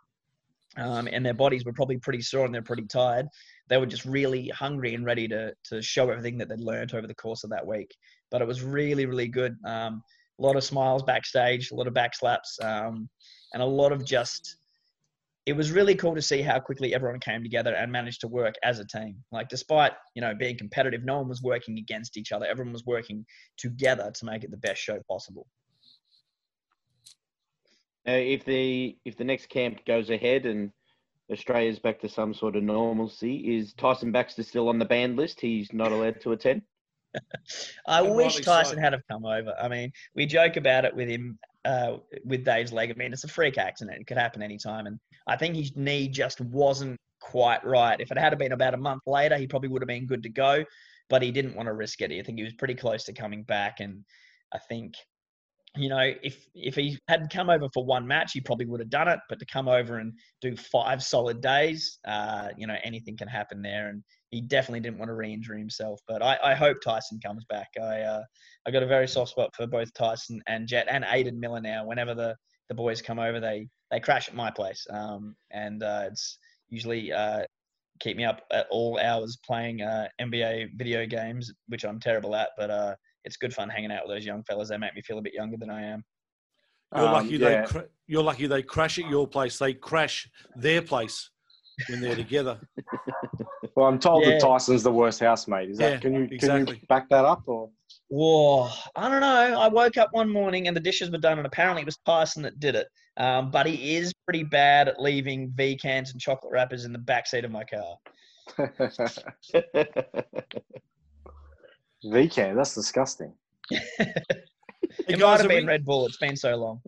[0.77, 3.27] um, and their bodies were probably pretty sore and they're pretty tired.
[3.67, 7.07] They were just really hungry and ready to to show everything that they'd learned over
[7.07, 7.93] the course of that week.
[8.29, 9.55] But it was really really good.
[9.65, 10.01] Um,
[10.39, 13.09] a lot of smiles backstage, a lot of backslaps, um,
[13.53, 14.57] and a lot of just.
[15.47, 18.53] It was really cool to see how quickly everyone came together and managed to work
[18.63, 19.15] as a team.
[19.31, 22.45] Like, despite you know being competitive, no one was working against each other.
[22.45, 23.25] Everyone was working
[23.57, 25.47] together to make it the best show possible.
[28.07, 30.71] Uh, if the if the next camp goes ahead and
[31.31, 35.39] Australia's back to some sort of normalcy, is Tyson Baxter still on the banned list?
[35.39, 36.63] He's not allowed to attend.
[37.87, 38.81] I And wish Tyson so.
[38.81, 39.53] had have come over.
[39.61, 42.89] I mean, we joke about it with him, uh, with Dave's leg.
[42.89, 44.87] I mean, it's a freak accident; it could happen anytime.
[44.87, 47.99] And I think his knee just wasn't quite right.
[47.99, 50.29] If it had been about a month later, he probably would have been good to
[50.29, 50.65] go.
[51.09, 52.11] But he didn't want to risk it.
[52.11, 54.05] I think he was pretty close to coming back, and
[54.53, 54.95] I think
[55.77, 58.89] you know, if if he hadn't come over for one match, he probably would have
[58.89, 59.19] done it.
[59.29, 63.61] But to come over and do five solid days, uh, you know, anything can happen
[63.61, 63.87] there.
[63.87, 66.01] And he definitely didn't want to re-injure himself.
[66.07, 67.69] But I, I hope Tyson comes back.
[67.79, 68.23] I uh,
[68.65, 71.85] I got a very soft spot for both Tyson and Jet and Aiden Miller now.
[71.85, 72.35] Whenever the
[72.67, 76.37] the boys come over, they they crash at my place, um, and uh, it's
[76.69, 77.43] usually uh,
[78.01, 82.49] keep me up at all hours playing uh, NBA video games, which I'm terrible at.
[82.57, 84.69] But uh, it's good fun hanging out with those young fellas.
[84.69, 86.03] They make me feel a bit younger than I am.
[86.95, 87.61] You're Um, lucky yeah.
[87.61, 89.57] they cra- you're lucky they crash at your place.
[89.57, 91.29] They crash their place
[91.89, 92.59] when they're together.
[93.75, 94.31] Well, I'm told Yeah.
[94.31, 95.69] that Tyson's the worst housemate.
[95.69, 97.69] Is that Yeah, can you can you back that up or?
[98.09, 99.61] Whoa, I don't know.
[99.61, 102.43] I woke up one morning and the dishes were done, and apparently it was Tyson
[102.43, 102.87] that did it.
[103.15, 106.99] Um, but he is pretty bad at leaving V cans and chocolate wrappers in the
[106.99, 107.95] backseat of my car.
[112.05, 113.33] VCAN, that's disgusting.
[115.07, 116.05] Hey, It guys, might have been we- Red Bull.
[116.05, 116.81] It's been so long.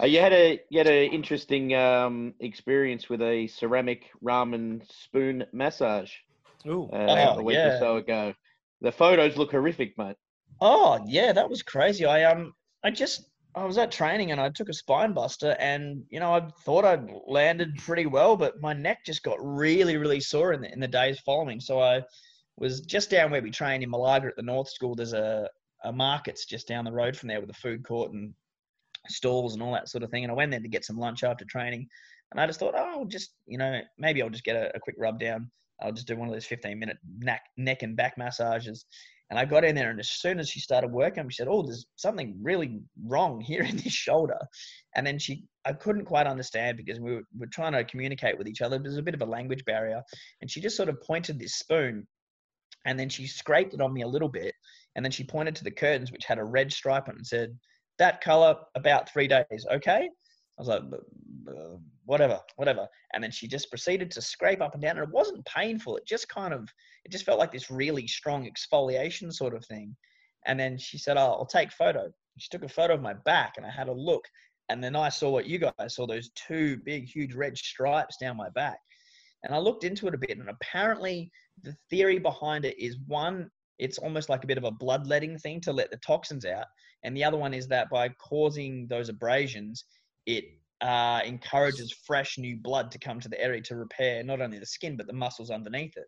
[0.00, 5.44] Uh, you had a you had an interesting um, experience with a ceramic ramen spoon
[5.52, 6.10] massage
[6.66, 6.88] Ooh.
[6.92, 7.76] uh, Oh, a week yeah.
[7.76, 8.34] or so ago.
[8.80, 10.16] The photos look horrific, mate.
[10.60, 12.04] Oh yeah, that was crazy.
[12.06, 16.02] I um, I just I was at training and I took a spine buster, and
[16.10, 20.20] you know I thought I'd landed pretty well, but my neck just got really really
[20.20, 21.60] sore in the in the days following.
[21.60, 22.02] So I
[22.56, 24.94] was just down where we train in Malaga at the North School.
[24.94, 25.48] There's a
[25.84, 28.32] a market's just down the road from there with a food court and
[29.08, 30.22] stalls and all that sort of thing.
[30.22, 31.88] And I went there to get some lunch after training,
[32.30, 34.80] and I just thought, oh, I'll just you know maybe I'll just get a, a
[34.80, 35.50] quick rub down.
[35.80, 38.86] I'll just do one of those 15 minute neck neck and back massages.
[39.30, 41.62] And I got in there, and as soon as she started working, she said, "Oh,
[41.62, 44.36] there's something really wrong here in this shoulder."
[44.94, 48.46] And then she, I couldn't quite understand because we were, were trying to communicate with
[48.46, 48.78] each other.
[48.78, 50.02] There's a bit of a language barrier,
[50.42, 52.06] and she just sort of pointed this spoon,
[52.84, 54.54] and then she scraped it on me a little bit,
[54.96, 57.26] and then she pointed to the curtains, which had a red stripe on it, and
[57.26, 57.58] said,
[57.98, 60.08] "That color, about three days, okay?"
[60.58, 60.82] I was like,
[62.04, 62.86] whatever, whatever.
[63.14, 64.98] And then she just proceeded to scrape up and down.
[64.98, 65.96] And it wasn't painful.
[65.96, 66.68] It just kind of,
[67.04, 69.96] it just felt like this really strong exfoliation sort of thing.
[70.46, 72.12] And then she said, oh, I'll take photo.
[72.38, 74.24] She took a photo of my back and I had a look.
[74.68, 78.36] And then I saw what you guys saw, those two big, huge red stripes down
[78.36, 78.78] my back.
[79.44, 81.30] And I looked into it a bit, and apparently
[81.62, 85.60] the theory behind it is one, it's almost like a bit of a bloodletting thing
[85.62, 86.66] to let the toxins out,
[87.04, 89.84] and the other one is that by causing those abrasions,
[90.26, 90.44] it
[90.82, 94.66] uh, encourages fresh new blood to come to the area to repair not only the
[94.66, 96.06] skin but the muscles underneath it.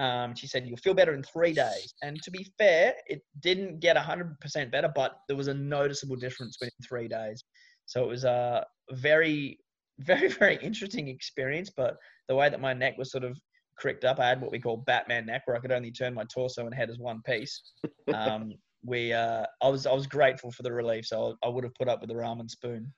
[0.00, 1.94] Um, she said you'll feel better in three days.
[2.02, 6.56] And to be fair, it didn't get 100% better, but there was a noticeable difference
[6.60, 7.44] within three days.
[7.86, 9.58] So it was a very,
[9.98, 11.70] very, very interesting experience.
[11.76, 11.96] But
[12.28, 13.38] the way that my neck was sort of
[13.76, 16.24] cricked up, I had what we call Batman neck, where I could only turn my
[16.32, 17.60] torso and head as one piece.
[18.14, 21.74] Um, we, uh, I was, I was grateful for the relief, so I would have
[21.74, 22.90] put up with the ramen spoon.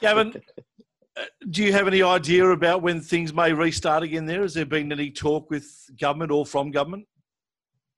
[0.00, 0.34] Gavin,
[1.16, 4.42] uh, do you have any idea about when things may restart again there?
[4.42, 7.06] Has there been any talk with government or from government?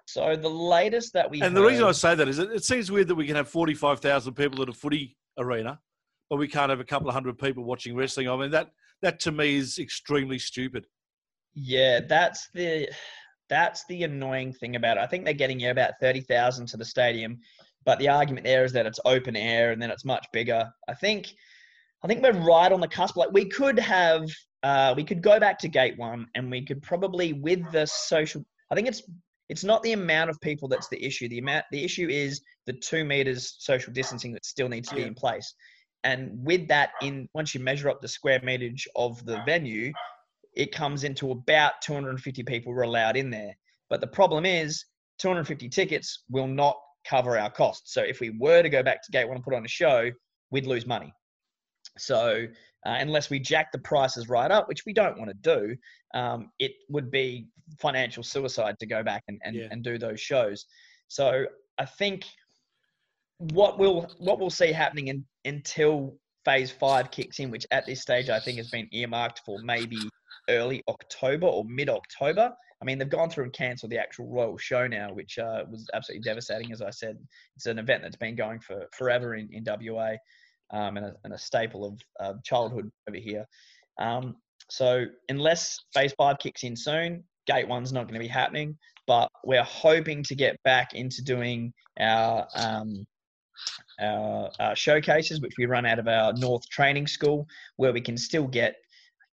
[0.07, 2.91] So the latest that we And the reason I say that is it, it seems
[2.91, 5.81] weird that we can have 45,000 people at a footy arena,
[6.29, 8.29] but we can't have a couple of hundred people watching wrestling.
[8.29, 8.71] I mean, that,
[9.03, 10.87] that to me is extremely stupid.
[11.55, 12.89] Yeah, that's the
[13.49, 15.01] that's the annoying thing about it.
[15.01, 17.39] I think they're getting you about thirty thousand to the stadium,
[17.85, 20.69] but the argument there is that it's open air and then it's much bigger.
[20.89, 21.29] I think
[22.03, 23.17] I think we're right on the cusp.
[23.17, 24.29] Like we could have
[24.63, 28.45] uh, we could go back to gate one and we could probably with the social.
[28.71, 29.03] I think it's
[29.49, 31.29] it's not the amount of people that's the issue.
[31.29, 35.03] The amount the issue is the two meters social distancing that still needs to be
[35.03, 35.55] in place.
[36.05, 39.93] And with that, in once you measure up the square meterage of the venue,
[40.55, 43.57] it comes into about 250 people were allowed in there.
[43.91, 44.85] But the problem is
[45.19, 47.93] 250 tickets will not cover our costs.
[47.93, 50.11] So if we were to go back to Gate One and put on a show,
[50.51, 51.13] we'd lose money.
[51.99, 52.47] So
[52.85, 55.77] uh, unless we jack the prices right up, which we don't want to do,
[56.15, 57.49] um, it would be
[57.81, 59.69] financial suicide to go back and, and, Yeah.
[59.71, 60.67] and do those shows.
[61.09, 61.47] So
[61.79, 62.25] I think
[63.39, 68.01] what we'll what we'll see happening in, until phase five kicks in, which at this
[68.01, 69.99] stage I think has been earmarked for maybe
[70.49, 72.53] early October or mid October.
[72.81, 75.89] I mean, they've gone through and cancelled the actual Royal Show now, which uh, was
[75.95, 76.73] absolutely devastating.
[76.73, 77.17] As I said,
[77.57, 80.17] it's an event that's been going for forever in, in WA
[80.71, 83.47] um, and, a, and a staple of uh, childhood over here.
[83.99, 84.37] Um,
[84.69, 88.77] so, unless Phase 5 kicks in soon, Gate 1's not going to be happening.
[89.07, 93.07] But we're hoping to get back into doing our, um,
[94.01, 98.17] our, our showcases, which we run out of our North Training School, where we can
[98.17, 98.77] still get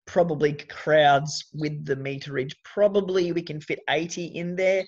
[0.05, 2.53] probably crowds with the meterage.
[2.63, 4.83] Probably we can fit 80 in there.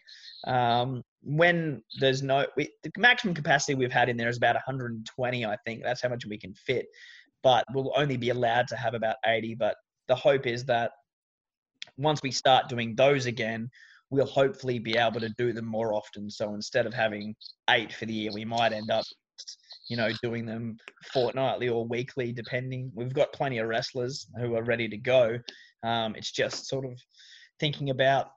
[0.46, 5.46] Um, when there's no, we, the maximum capacity we've had in there is about 120,
[5.46, 5.84] I think.
[5.84, 6.86] That's how much we can fit.
[7.42, 9.56] But we'll only be allowed to have about 80.
[9.56, 9.76] But
[10.08, 10.92] the hope is that
[11.98, 13.70] once we start doing those again,
[14.10, 16.30] we'll hopefully be able to do them more often.
[16.30, 17.36] So instead of having
[17.70, 19.06] eight for the year, we might end up,
[19.90, 20.78] you know, doing them
[21.12, 22.92] fortnightly or weekly, depending.
[22.96, 25.38] We've got plenty of wrestlers who are ready to go.
[25.84, 26.94] Um, it's just sort of
[27.60, 28.28] thinking about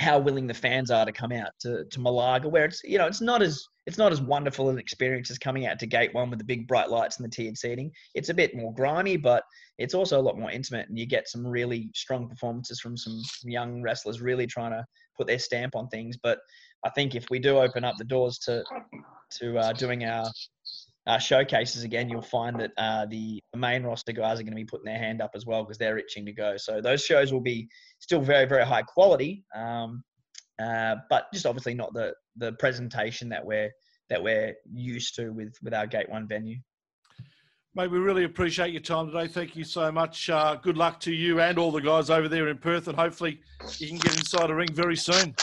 [0.00, 3.06] how willing the fans are to come out to, to Malaga, where it's you know
[3.06, 6.30] it's not as it's not as wonderful an experience as coming out to Gate One
[6.30, 7.92] with the big bright lights and the tiered seating.
[8.14, 9.44] It's a bit more grimy, but
[9.78, 13.22] it's also a lot more intimate, and you get some really strong performances from some
[13.44, 14.84] young wrestlers really trying to
[15.16, 16.16] put their stamp on things.
[16.22, 16.38] But
[16.84, 18.64] I think if we do open up the doors to
[19.38, 20.30] to uh, doing our
[21.06, 24.64] uh, showcases again, you'll find that uh, the main roster guys are going to be
[24.64, 26.56] putting their hand up as well because they're itching to go.
[26.56, 30.02] So those shows will be still very very high quality, um,
[30.62, 33.70] uh, but just obviously not the the presentation that we're
[34.10, 36.58] that we're used to with with our Gate One venue.
[37.76, 39.26] Mate, we really appreciate your time today.
[39.26, 40.30] Thank you so much.
[40.30, 43.40] Uh, good luck to you and all the guys over there in Perth, and hopefully
[43.78, 45.34] you can get inside a ring very soon.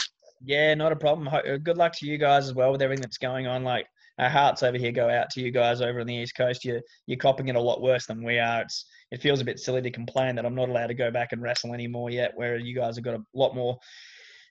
[0.42, 1.28] Yeah, not a problem.
[1.28, 3.64] Uh, Good luck to you guys as well with everything that's going on.
[3.64, 3.86] Like
[4.18, 6.64] our hearts over here go out to you guys over on the East Coast.
[6.64, 8.62] You're you're copping it a lot worse than we are.
[8.62, 11.32] It's it feels a bit silly to complain that I'm not allowed to go back
[11.32, 13.78] and wrestle anymore yet, where you guys have got a lot more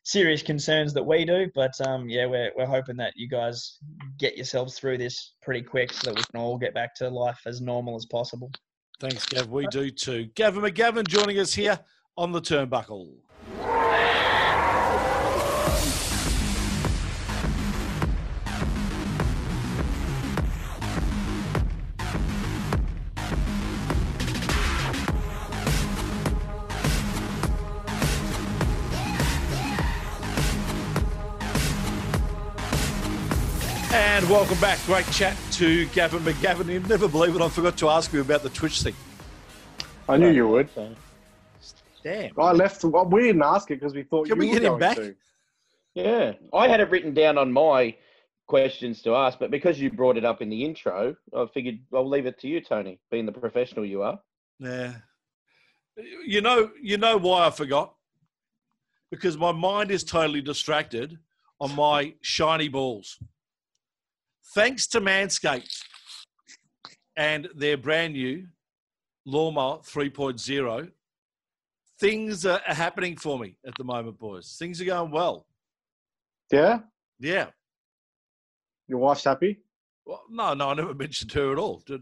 [0.04, 1.50] serious concerns that we do.
[1.54, 3.78] But um, yeah, we're we're hoping that you guys
[4.18, 7.40] get yourselves through this pretty quick so that we can all get back to life
[7.46, 8.52] as normal as possible.
[9.00, 9.50] Thanks, Gav.
[9.50, 10.26] We do too.
[10.36, 11.80] Gavin McGavin joining us here
[12.18, 13.14] on the turnbuckle.
[34.32, 34.80] Welcome back.
[34.86, 36.72] Great chat to Gavin McGavin.
[36.72, 37.42] You'd never believe it.
[37.42, 38.96] I forgot to ask you about the Twitch thing.
[40.08, 40.74] I knew you would.
[40.74, 40.96] So,
[42.02, 42.32] Damn.
[42.40, 42.82] I left.
[42.86, 44.96] Well, we didn't ask it because we thought Can you we were get him back?
[44.96, 45.16] to.
[45.96, 47.94] yeah, I had it written down on my
[48.48, 52.08] questions to ask, but because you brought it up in the intro, I figured I'll
[52.08, 54.18] leave it to you, Tony, being the professional you are.
[54.60, 54.94] Yeah.
[56.26, 57.94] You know, you know why I forgot?
[59.12, 61.20] Because my mind is totally distracted
[61.60, 63.20] on my shiny balls.
[64.54, 65.78] Thanks to Manscaped
[67.16, 68.48] and their brand new
[69.26, 70.92] Lawnmower 3.0,
[72.00, 74.56] things are are happening for me at the moment, boys.
[74.60, 75.46] Things are going well.
[76.52, 76.80] Yeah,
[77.20, 77.48] Yeah.
[78.88, 79.62] your wife's happy.
[80.06, 81.82] Well, no, no, I never mentioned her at all.
[81.86, 82.02] Did,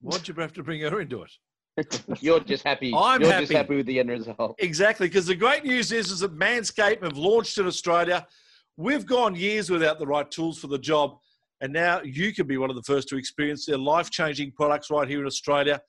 [0.00, 1.32] why'd you have to bring her into it?
[2.22, 2.94] You're just happy.
[2.96, 3.42] I'm You're happy.
[3.46, 4.54] just happy with the end result.
[4.60, 8.26] Exactly, because the great news is, is that Manscaped have launched in Australia.
[8.78, 11.18] We've gone years without the right tools for the job,
[11.60, 15.08] and now you can be one of the first to experience their life-changing products right
[15.08, 15.80] here in Australia.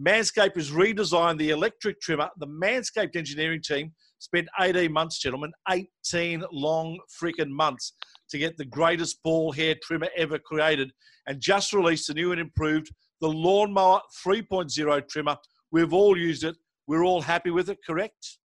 [0.00, 2.28] Manscaped has redesigned the electric trimmer.
[2.38, 7.92] The Manscaped engineering team spent 18 months, gentlemen, 18 long freaking months
[8.30, 10.92] to get the greatest ball hair trimmer ever created,
[11.26, 15.36] and just released the new and improved the Lawnmower 3.0 trimmer.
[15.70, 16.56] We've all used it.
[16.86, 18.38] We're all happy with it, correct?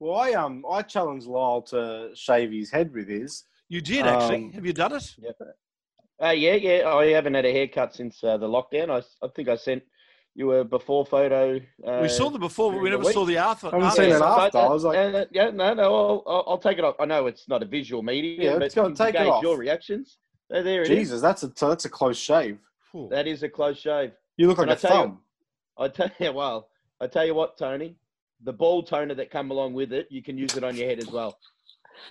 [0.00, 3.44] Well, I um I challenged Lyle to shave his head with his.
[3.68, 4.46] You did actually.
[4.46, 5.14] Um, Have you done it?
[6.22, 6.88] Uh, yeah, yeah.
[6.88, 8.90] I haven't had a haircut since uh, the lockdown.
[8.90, 9.82] I, I think I sent
[10.34, 11.60] you a before photo.
[11.86, 13.66] Uh, we saw the before, but we during the never saw the after.
[13.68, 14.02] I haven't after.
[14.02, 14.58] seen it so after.
[14.58, 15.82] that- I was like- uh, yeah, no, no.
[15.94, 16.96] I'll, I'll, I'll take it off.
[17.00, 19.28] I know it's not a visual medium, Yeah, but let's go and take it gauge
[19.28, 19.42] off.
[19.42, 20.18] your reactions.
[20.52, 20.98] Uh, there it is.
[20.98, 22.58] Jesus, that's a that's a close shave.
[23.10, 24.12] That is a close shave.
[24.36, 25.20] You look like And I a tell you- thumb.
[25.78, 26.68] I tell you, well,
[27.00, 27.96] I tell you what, Tony,
[28.42, 30.98] the ball toner that come along with it, you can use it on your head
[31.00, 31.36] as well.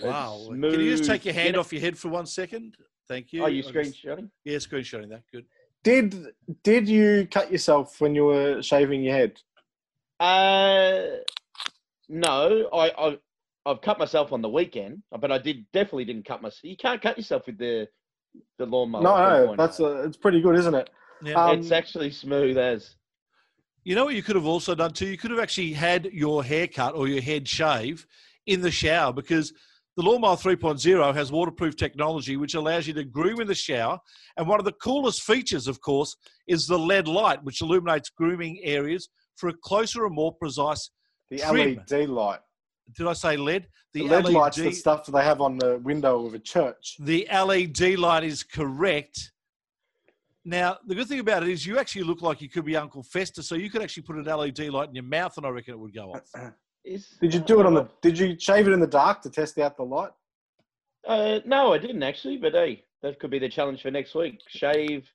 [0.01, 0.45] Wow.
[0.49, 2.75] Can you just take your hand You know- off your head for one second?
[3.07, 3.43] Thank you.
[3.43, 3.73] Are you I just-
[4.03, 4.29] screenshotting?
[4.45, 5.23] Yeah, screenshotting that.
[5.31, 5.45] Good.
[5.83, 6.27] Did
[6.63, 9.39] did you cut yourself when you were shaving your head?
[10.19, 11.17] Uh,
[12.07, 13.17] no, I, I
[13.65, 16.63] I've cut myself on the weekend, but I did definitely didn't cut myself.
[16.63, 17.87] You can't cut yourself with the
[18.57, 19.01] the lawnmower.
[19.03, 20.89] no, no, that's a, it's pretty good, isn't it?
[21.23, 21.33] Yeah.
[21.33, 22.95] Um, it's actually smooth as.
[23.83, 25.07] you know what you could have also done too?
[25.07, 28.07] You could have actually had your hair cut or your head shave
[28.45, 29.53] in the shower because
[29.95, 33.99] the Lawnmower 3.0 has waterproof technology which allows you to groom in the shower.
[34.37, 36.15] And one of the coolest features, of course,
[36.47, 40.89] is the LED light, which illuminates grooming areas for a closer and more precise.
[41.29, 41.83] The Trim.
[41.89, 42.39] LED light.
[42.95, 43.67] Did I say LED?
[43.93, 46.97] The, LED, light's the stuff that they have on the window of a church.
[46.99, 49.31] The LED light is correct.
[50.43, 53.03] Now, the good thing about it is you actually look like you could be Uncle
[53.03, 55.75] Fester, so you could actually put an LED light in your mouth and I reckon
[55.75, 56.29] it would go off.
[56.85, 57.87] Is, Did you do it on the?
[58.01, 60.11] Did you shave it in the dark to test out the light?
[61.07, 64.39] Uh, no, I didn't actually, but hey, that could be the challenge for next week.
[64.47, 65.07] Shave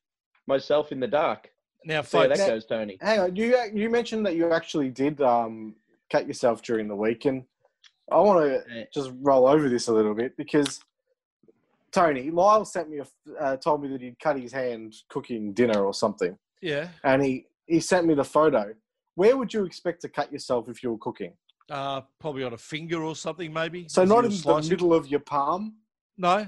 [0.47, 1.49] myself in the dark.
[1.85, 2.97] Now, See how folks, that goes, Tony.
[3.01, 5.75] Hang on, you you mentioned that you actually did um,
[6.11, 7.43] cut yourself during the week, and
[8.11, 8.83] I want to Yeah.
[8.93, 10.79] just roll over this a little bit because
[11.91, 15.83] Tony Lyle sent me a uh, told me that he'd cut his hand cooking dinner
[15.85, 18.73] or something, yeah, and he he sent me the photo.
[19.15, 21.33] Where would you expect to cut yourself if you were cooking?
[21.69, 23.87] Uh, probably on a finger or something, maybe.
[23.89, 25.75] So not you were in the middle of your palm.
[26.17, 26.47] No,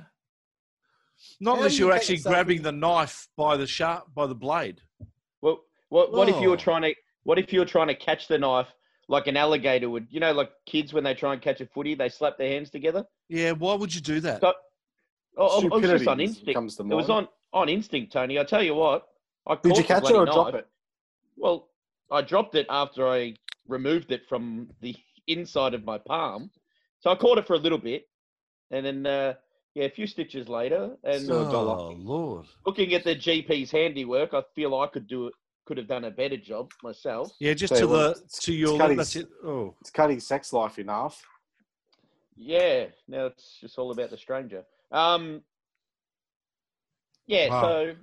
[1.40, 4.28] not How unless you you're cut actually grabbing in- the knife by the sharp by
[4.28, 4.82] the blade.
[5.42, 6.52] Well, what what if you Oh.
[6.52, 8.68] were trying to what if you were trying to catch the knife
[9.08, 10.08] like an alligator would?
[10.10, 12.70] You know, like kids when they try and catch a footy, they slap their hands
[12.70, 13.06] together.
[13.30, 14.42] Yeah, why would you do that?
[14.42, 14.54] So-
[15.38, 16.54] Oh, it was just on instinct.
[16.54, 18.38] comes to It was on on instinct, Tony.
[18.38, 19.08] I tell you what,
[19.48, 20.68] I Did you catch it bloody or drop it?
[21.38, 21.70] Well,
[22.12, 23.36] I dropped it after I
[23.68, 24.96] removed it from the
[25.32, 26.52] inside of my palm.
[27.00, 28.08] So I caught it for a little bit,
[28.70, 29.34] and then uh,
[29.74, 31.78] yeah, a few stitches later, and So- dollar.
[31.94, 32.46] oh Lord!
[32.66, 35.34] looking at the GP's handiwork, I feel I could do it.
[35.66, 37.32] Could have done a better job myself.
[37.40, 39.30] Yeah, just Tell to you the it's- to it's your cut his- it.
[39.44, 41.24] Oh, It's cut his sex life in half.
[42.36, 44.66] Yeah, now it's just all about the stranger.
[44.92, 45.44] Um,
[47.28, 47.62] yeah, Wow.
[47.62, 47.96] so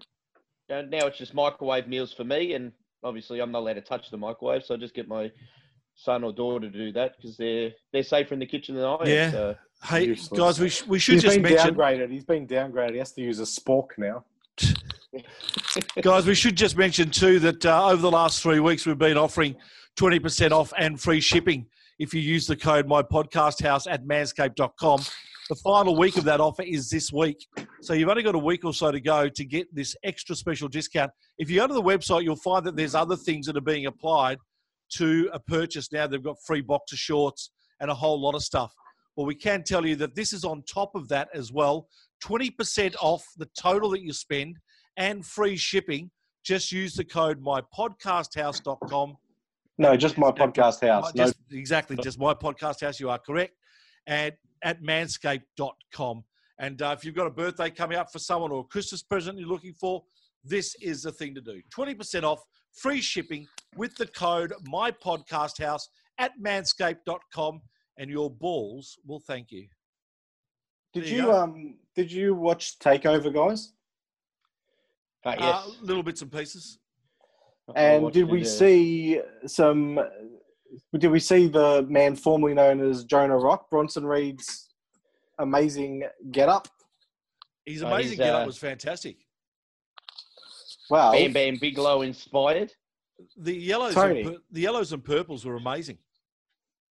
[0.75, 2.73] uh, now it's just microwave meals for me, and
[3.03, 5.31] obviously I'm not allowed to touch the microwave, so I just get my
[5.99, 8.95] son or daughter to do that because they're they're safer in the kitchen than I
[8.95, 9.07] am.
[9.07, 9.31] Yeah.
[9.31, 9.57] So.
[9.85, 10.39] hey Useless.
[10.39, 12.11] guys, we sh- we should He's just been mention downgraded.
[12.11, 12.93] He's been downgraded.
[12.93, 14.25] He has to use a spork now.
[16.03, 19.17] Guys, we should just mention too that uh, over the last three weeks we've been
[19.17, 19.57] offering
[19.99, 21.67] 20% off and free shipping
[21.99, 25.01] if you use the code mypodcasthouse at manscaped.com.
[25.49, 27.47] The final week of that offer is this week.
[27.81, 30.69] So you've only got a week or so to go to get this extra special
[30.69, 31.11] discount.
[31.39, 33.87] If you go to the website, you'll find that there's other things that are being
[33.87, 34.39] applied
[34.95, 36.07] to a purchase now.
[36.07, 38.73] They've got free boxer shorts and a whole lot of stuff.
[39.17, 41.89] Well, we can tell you that this is on top of that as well
[42.25, 44.57] 20% off the total that you spend
[44.97, 46.11] and free shipping.
[46.45, 49.17] Just use the code mypodcasthouse.com.
[49.79, 51.05] No, just my podcast house.
[51.05, 52.99] My- No, just, exactly, just my podcast house.
[52.99, 53.55] You are correct.
[54.07, 54.33] And
[54.63, 56.25] at manscaped.com.
[56.61, 59.39] And uh, if you've got a birthday coming up for someone or a Christmas present
[59.39, 60.03] you're looking for,
[60.45, 61.61] this is the thing to do.
[61.77, 62.41] 20% off,
[62.81, 65.83] free shipping with the code MyPodcastHouse
[66.19, 67.61] at manscaped.com,
[67.99, 69.67] and your balls will thank you.
[70.93, 73.73] Did There you you, um did you watch Takeover, guys?
[75.25, 75.77] Uh, Uh, yes.
[75.83, 76.79] little bits and pieces.
[77.75, 78.45] And did we yeah.
[78.47, 80.01] see some?
[80.97, 84.69] Did we see the man formerly known as Jonah Rock, Bronson Reed's
[85.39, 86.69] amazing getup?
[87.67, 89.17] His Oh, amazing he's, get up uh, was fantastic.
[90.91, 92.73] Wow, Bam Bam Bigelow inspired?
[93.37, 94.23] The yellows, Tony.
[94.23, 95.99] and the yellows and purples were amazing.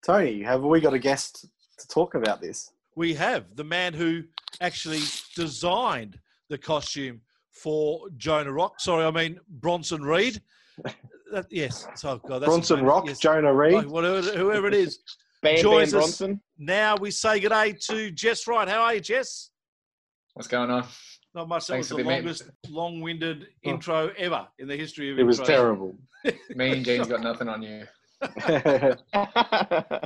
[0.05, 1.45] Tony, have we got a guest
[1.79, 2.71] to talk about this?
[2.95, 4.23] We have the man who
[4.61, 5.01] actually
[5.35, 6.19] designed
[6.49, 7.21] the costume
[7.51, 8.79] for Jonah Rock.
[8.79, 10.41] Sorry, I mean Bronson Reed.
[11.29, 12.85] That, yes, so God, that's his Bronson name.
[12.85, 13.19] Rock, Yes.
[13.19, 13.73] Jonah Reed.
[13.73, 14.99] Oh, whatever, whoever it is.
[15.41, 16.41] Bam Joins Bam us- Bronson?
[16.57, 18.65] Now we say good day to Jess Wright.
[18.69, 19.49] How are you, Jess?
[20.35, 20.85] What's going on?
[21.35, 21.67] Not much.
[21.67, 23.69] That Thanks was for the the man- longest, long-winded Oh.
[23.69, 25.95] intro ever in the history of It was terrible.
[26.55, 27.85] Me and James got nothing on you.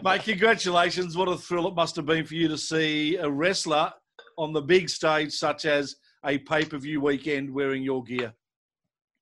[0.04, 1.16] Mate, congratulations.
[1.16, 3.94] What a thrill it must have been for you to see a wrestler
[4.38, 5.96] on the big stage, such as
[6.26, 8.34] a pay per view weekend, wearing your gear.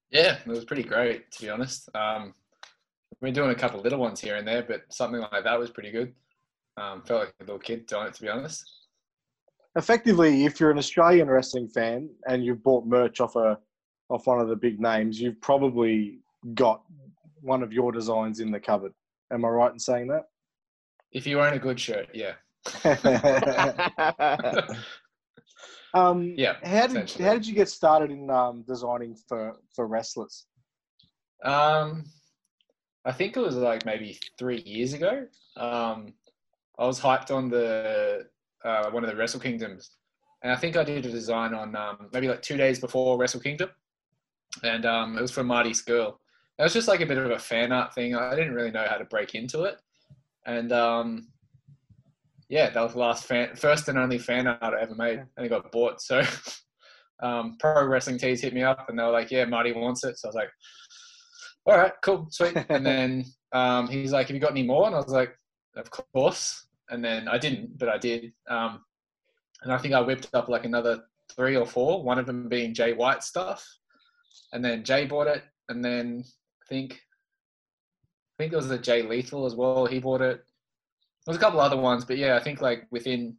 [0.09, 1.89] Yeah, it was pretty great to be honest.
[1.95, 2.33] Um,
[3.21, 5.69] we've been doing a couple little ones here and there, but something like that was
[5.69, 6.13] pretty good.
[6.77, 8.63] Um, felt like a little kid doing it to be honest.
[9.79, 13.57] Effectively, if you're an Australian wrestling fan and you've bought merch off a
[14.09, 16.19] off one of the big names, you've probably
[16.53, 16.81] got
[17.41, 18.91] one of your designs in the cupboard.
[19.31, 20.25] Am I right in saying that?
[21.13, 22.33] If you own a good shirt, yeah,
[25.93, 30.45] um, Yeah, How did how did you get started in um, designing for for wrestlers?
[31.43, 32.03] Um,
[33.05, 35.25] I think it was like maybe three years ago.
[35.55, 36.13] Um,
[36.77, 38.27] I was hyped on the
[38.63, 39.91] uh, one of the Wrestle Kingdoms,
[40.43, 43.41] and I think I did a design on um, maybe like two days before Wrestle
[43.41, 43.69] Kingdom,
[44.63, 46.15] and um, it was for Marty Scurll.
[46.57, 48.15] It was just like a bit of a fan art thing.
[48.15, 49.77] I didn't really know how to break into it,
[50.45, 51.27] and um,
[52.49, 55.45] yeah, that was the last fan, first and only fan art I ever made, and
[55.45, 56.01] it got bought.
[56.01, 56.21] So,
[57.23, 60.17] um, Pro Wrestling Tees hit me up, and they were like, "Yeah, Marty wants it."
[60.17, 60.49] So I was like,
[61.65, 64.95] "All right, cool, sweet." and then um, he's like, "Have you got any more?" And
[64.95, 65.37] I was like,
[65.77, 68.33] "Of course." And then I didn't, but I did.
[68.49, 68.81] Um,
[69.61, 71.03] and I think I whipped up like another
[71.35, 72.03] three or four.
[72.03, 73.65] One of them being Jay White stuff,
[74.53, 76.23] and then Jay bought it, and then
[76.63, 79.85] I think I think there was a Jay Lethal as well.
[79.85, 80.37] He bought it.
[81.25, 83.35] There was a couple other ones, but yeah, I think like within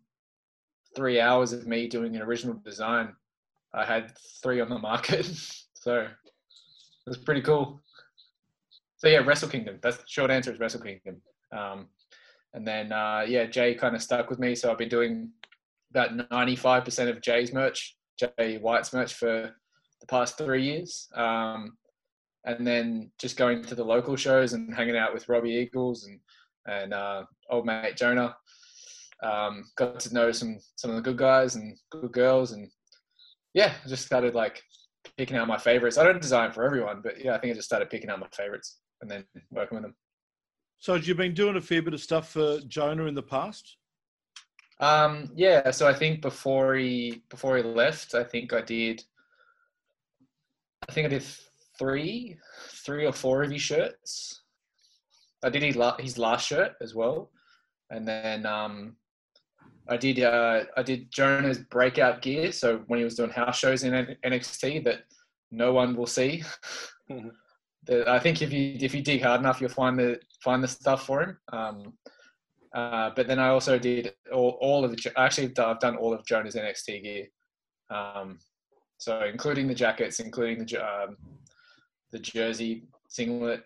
[0.94, 3.14] three hours of me doing an original design,
[3.72, 5.24] I had three on the market.
[5.74, 6.08] so it
[7.06, 7.80] was pretty cool.
[8.98, 9.78] So yeah, Wrestle Kingdom.
[9.82, 11.22] That's the short answer is Wrestle Kingdom.
[11.52, 11.88] Um,
[12.54, 15.30] and then uh, yeah, Jay kind of stuck with me, so I've been doing
[15.90, 19.54] about ninety five percent of Jay's merch, Jay White's merch for
[20.00, 21.08] the past three years.
[21.14, 21.76] Um,
[22.44, 26.20] and then just going to the local shows and hanging out with Robbie Eagles and
[26.66, 28.36] and uh, old mate Jonah.
[29.22, 32.70] Um, got to know some some of the good guys and good girls, and
[33.54, 34.62] yeah, just started like
[35.16, 35.98] picking out my favorites.
[35.98, 38.28] I don't design for everyone, but yeah, I think I just started picking out my
[38.32, 39.94] favorites and then working with them.
[40.80, 43.76] So, you've been doing a fair bit of stuff for Jonah in the past?
[44.80, 49.04] Um, yeah, so I think before he before he left, I think I did.
[50.88, 51.24] I think I did
[51.78, 52.38] three,
[52.70, 54.42] three or four of his shirts.
[55.42, 57.30] I did his, la- his last shirt as well,
[57.90, 58.96] and then um,
[59.86, 62.52] I did uh, I did Jonah's breakout gear.
[62.52, 65.00] So when he was doing house shows in NXT, that
[65.50, 66.42] no one will see.
[68.06, 71.06] I think if you if you dig hard enough, you'll find the find the stuff
[71.06, 71.38] for him.
[71.52, 71.92] Um,
[72.72, 75.12] uh, but then I also did all, all of the.
[75.16, 77.26] Actually, I've done all of Jonah's NXT gear.
[77.90, 78.38] Um,
[78.98, 81.16] so including the jackets, including the um,
[82.12, 83.64] the jersey singlet.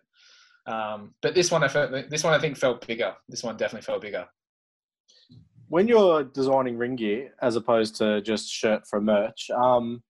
[0.66, 3.14] Um, but this one, I felt this one I think felt bigger.
[3.28, 4.26] This one definitely felt bigger.
[5.68, 10.02] When you're designing ring gear as opposed to just shirt for merch, um,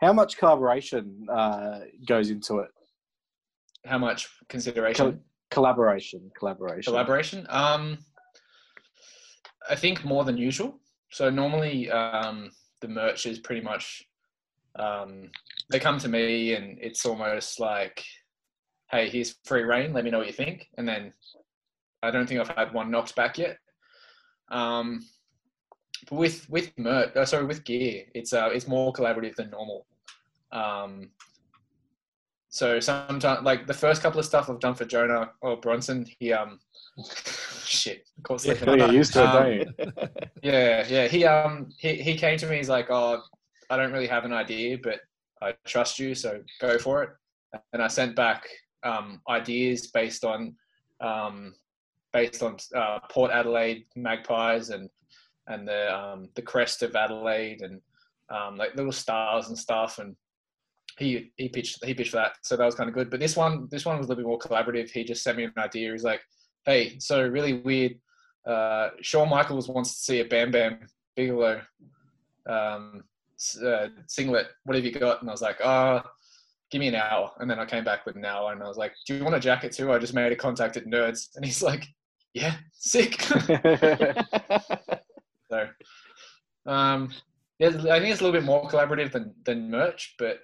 [0.00, 2.70] how much collaboration uh, goes into it?
[3.84, 5.20] How much consideration?
[5.50, 6.92] Collaboration, collaboration.
[6.92, 7.46] collaboration?
[7.50, 7.98] Um
[9.70, 10.78] i think more than usual.
[11.10, 14.02] So normally um the merch is pretty much
[14.78, 15.30] um
[15.70, 18.02] they come to me and it's almost like
[18.90, 20.68] hey here's free reign let me know what you think.
[20.78, 21.12] And then
[22.02, 23.58] i don't think i've had one knocked back yet.
[24.50, 25.00] Um
[26.08, 29.86] but with with merch uh, sorry with gear it's uh it's more collaborative than normal.
[30.50, 31.10] Um
[32.54, 36.32] so sometimes like the first couple of stuff i've done for jonah or bronson he
[36.32, 36.58] um
[37.64, 38.54] shit of course Yeah.
[38.54, 39.92] they Gotta get used to it, Um, don't you?
[40.42, 41.08] yeah, yeah.
[41.08, 42.56] He um he, he came to me.
[42.58, 43.22] He's like, oh,
[43.70, 45.00] I don't really have an idea, but
[45.40, 47.10] I trust you, so go for it.
[47.72, 48.44] And I sent back
[48.82, 50.54] um, ideas based on
[51.00, 51.54] um,
[52.12, 54.90] based on uh, Port Adelaide Magpies and
[55.46, 57.80] and the um, the crest of Adelaide and
[58.30, 59.98] um, like little stars and stuff.
[59.98, 60.14] And
[60.98, 63.10] he he pitched he pitched that, so that was kind of good.
[63.10, 64.90] But this one this one was a little bit more collaborative.
[64.90, 65.92] He just sent me an idea.
[65.92, 66.20] He's like,
[66.64, 67.98] "Hey, so really weird.
[68.46, 70.80] Uh, Shawn Michaels wants to see a Bam Bam
[71.16, 71.62] Bigelow
[72.48, 73.04] um,
[73.64, 74.48] uh, singlet.
[74.64, 76.02] What have you got?" And I was like, "Ah."
[76.72, 77.30] give me an hour.
[77.38, 79.36] And then I came back with an hour and I was like, do you want
[79.36, 79.92] a jacket too?
[79.92, 81.28] I just made a contact at Nerds.
[81.36, 81.86] And he's like,
[82.32, 83.20] yeah, sick.
[85.50, 85.68] so,
[86.64, 87.12] um,
[87.58, 90.38] yeah, I think it's a little bit more collaborative than, than merch, but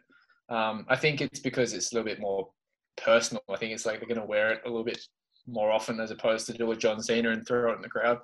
[0.48, 2.48] um, I think it's because it's a little bit more
[2.96, 3.42] personal.
[3.48, 5.00] I think it's like they're going to wear it a little bit
[5.46, 8.18] more often as opposed to do a John Cena and throw it in the crowd.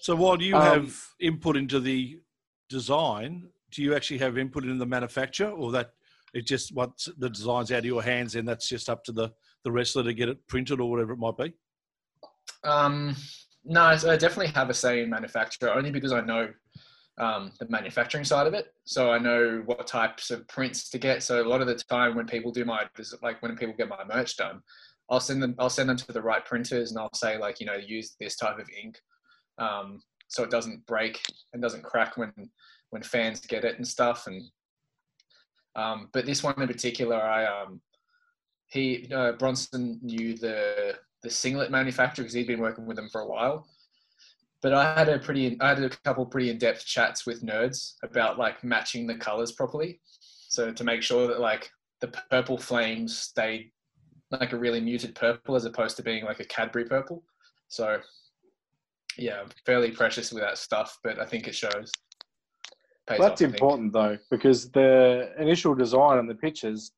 [0.00, 2.20] So while you Um, have input into the
[2.68, 5.90] design, do you actually have input in the manufacture, or that
[6.34, 9.32] it just once the design's out of your hands, and that's just up to the
[9.64, 11.54] the wrestler to get it printed or whatever it might be?
[12.64, 13.14] Um,
[13.64, 16.48] no, I I definitely have a say in manufacture only because I know
[17.18, 18.72] um, the manufacturing side of it.
[18.84, 21.22] So I know what types of prints to get.
[21.22, 22.84] So a lot of the time when people do my
[23.22, 24.62] like when people get my merch done,
[25.10, 27.66] I'll send them I'll send them to the right printers and I'll say like you
[27.66, 28.98] know use this type of ink,
[29.58, 31.20] um, so it doesn't break
[31.52, 32.32] and doesn't crack when
[32.90, 34.26] when fans get it and stuff.
[34.26, 34.42] And
[35.76, 37.80] um, but this one in particular, I um,
[38.68, 43.20] he uh, Bronson knew the the singlet manufacturer because he'd been working with them for
[43.20, 43.66] a while.
[44.62, 48.38] But I had a pretty, I had a couple pretty in-depth chats with nerds about
[48.38, 50.00] like matching the colors properly.
[50.48, 53.72] So to make sure that like the purple flames stayed
[54.30, 57.24] like a really muted purple as opposed to being like a Cadbury purple.
[57.68, 57.98] So
[59.18, 61.90] yeah, I'm fairly precious with that stuff, but I think it shows.
[63.06, 66.92] Pays that's off, important though, because the initial design and the pictures,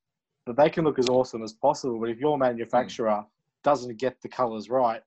[0.47, 1.99] that they can look as awesome as possible.
[1.99, 3.27] But if your manufacturer Hmm.
[3.63, 5.03] doesn't get the colors right,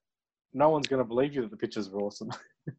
[0.57, 2.31] no one's going to believe you that the pictures are awesome.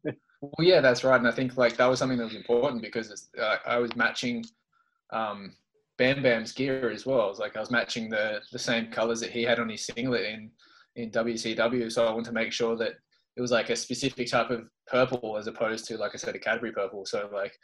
[0.41, 3.29] Well, yeah, that's right, and I think like that was something that was important because
[3.43, 4.45] uh, I was matching
[5.13, 5.53] um,
[5.97, 7.29] Bam Bam's gear as well.
[7.29, 10.27] Was like I was matching the the same colors that he had on his singlet
[10.27, 10.53] in
[10.95, 12.93] in WCW, so I wanted to make sure that
[13.37, 16.39] it was like a specific type of purple as opposed to like I said a
[16.39, 17.05] Cadbury purple.
[17.05, 17.59] So like,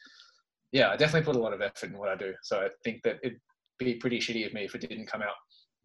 [0.72, 2.34] yeah, I definitely put a lot of effort in what I do.
[2.42, 3.40] So I think that it'd
[3.78, 5.36] be pretty shitty of me if it didn't come out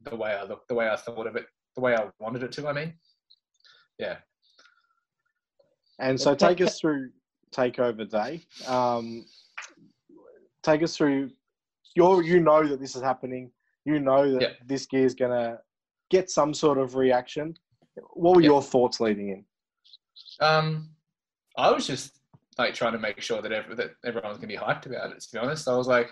[0.01, 2.51] the way I look, the way I thought of it, the way I wanted it
[2.53, 2.67] to.
[2.67, 2.93] I mean,
[3.99, 4.17] yeah.
[5.99, 7.09] And so take us through
[7.51, 8.41] Takeover Day.
[8.67, 9.25] Um,
[10.63, 11.31] take us through.
[11.95, 13.51] You you know that this is happening.
[13.85, 14.49] You know that Yeah.
[14.65, 15.59] this gear is going to
[16.09, 17.55] get some sort of reaction.
[18.13, 18.49] What were Yeah.
[18.49, 19.45] your thoughts leading in?
[20.39, 20.89] Um,
[21.57, 22.19] I was just
[22.57, 25.19] like trying to make sure that every, that everyone's gonna be hyped about it.
[25.21, 26.11] To be honest, I was like,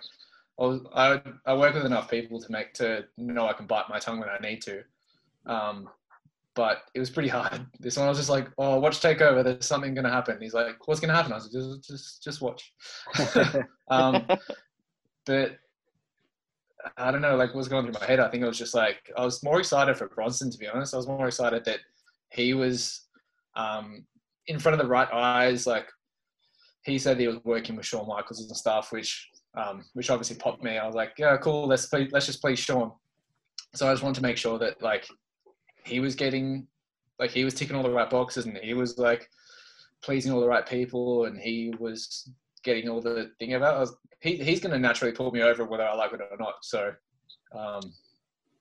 [0.60, 3.90] I was, I, I work with enough people to make to know I can bite
[3.90, 4.84] my tongue when I need to.
[5.46, 5.90] Um,
[6.58, 7.66] but it was pretty hard.
[7.80, 9.44] This one I was just like, oh, watch takeover.
[9.44, 10.42] There's something gonna happen.
[10.42, 11.32] He's like, what's gonna happen?
[11.32, 12.74] I was like, just just just watch.
[13.90, 14.26] um,
[15.26, 15.58] but
[16.98, 18.20] I don't know, like what's going through my head.
[18.20, 20.96] I think it was just like I was more excited for Bronson to be honest.
[20.96, 21.80] I was more excited that
[22.34, 23.06] he was
[23.56, 24.06] um,
[24.48, 25.68] in front of the right eyes.
[25.68, 25.88] Like
[26.84, 30.64] he said, he was working with Shawn Michaels and stuff, which um, which obviously popped
[30.64, 30.80] me.
[30.80, 31.68] I was like, yeah, cool.
[31.68, 32.92] Let's play, let's just play Shawn.
[33.76, 35.06] So I just wanted to make sure that like
[35.88, 36.68] he was getting
[37.20, 39.30] like he was ticking all the right boxes and he was like
[40.04, 42.30] pleasing all the right people and he was
[42.64, 43.80] getting all the thing about.
[43.80, 46.56] Was, he, he's going to naturally pull me over whether I like it or not.
[46.62, 46.92] So
[47.56, 47.82] um,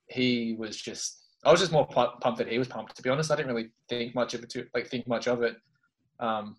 [0.08, 2.96] he was just I was just more pu- pumped that he was pumped.
[2.96, 4.50] To be honest, I didn't really think much of it.
[4.50, 5.56] Too, like think much of it.
[6.18, 6.56] Um,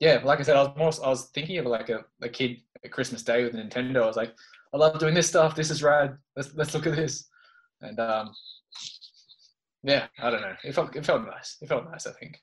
[0.00, 1.06] yeah, like I said, I was more.
[1.06, 4.02] I was thinking of like a, a kid at Christmas Day with Nintendo.
[4.02, 4.34] I was like,
[4.74, 5.54] I love doing this stuff.
[5.54, 6.16] This is rad.
[6.36, 7.28] Let's let's look at this.
[7.80, 8.32] And um,
[9.82, 10.54] yeah, I don't know.
[10.64, 11.56] It felt it felt nice.
[11.60, 12.06] It felt nice.
[12.06, 12.40] I think.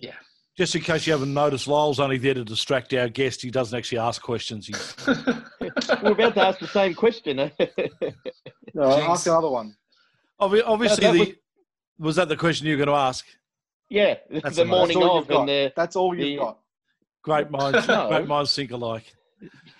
[0.00, 0.14] Yeah.
[0.56, 3.42] Just in case you haven't noticed, Lyle's only there to distract our guest.
[3.42, 4.68] He doesn't actually ask questions.
[5.06, 7.38] We're about to ask the same question.
[7.38, 7.50] eh?
[8.74, 9.08] No, Jinx.
[9.08, 9.74] ask another one.
[10.40, 11.36] obvi- obviously, that the,
[11.98, 13.24] was that the question you were going to ask?
[13.88, 14.68] yeah, That's the amazing.
[14.68, 15.40] morning That's all of you've got.
[15.40, 15.72] and the.
[15.74, 16.58] That's all you've the- got.
[17.22, 18.08] Great minds, No.
[18.08, 19.12] great minds think alike.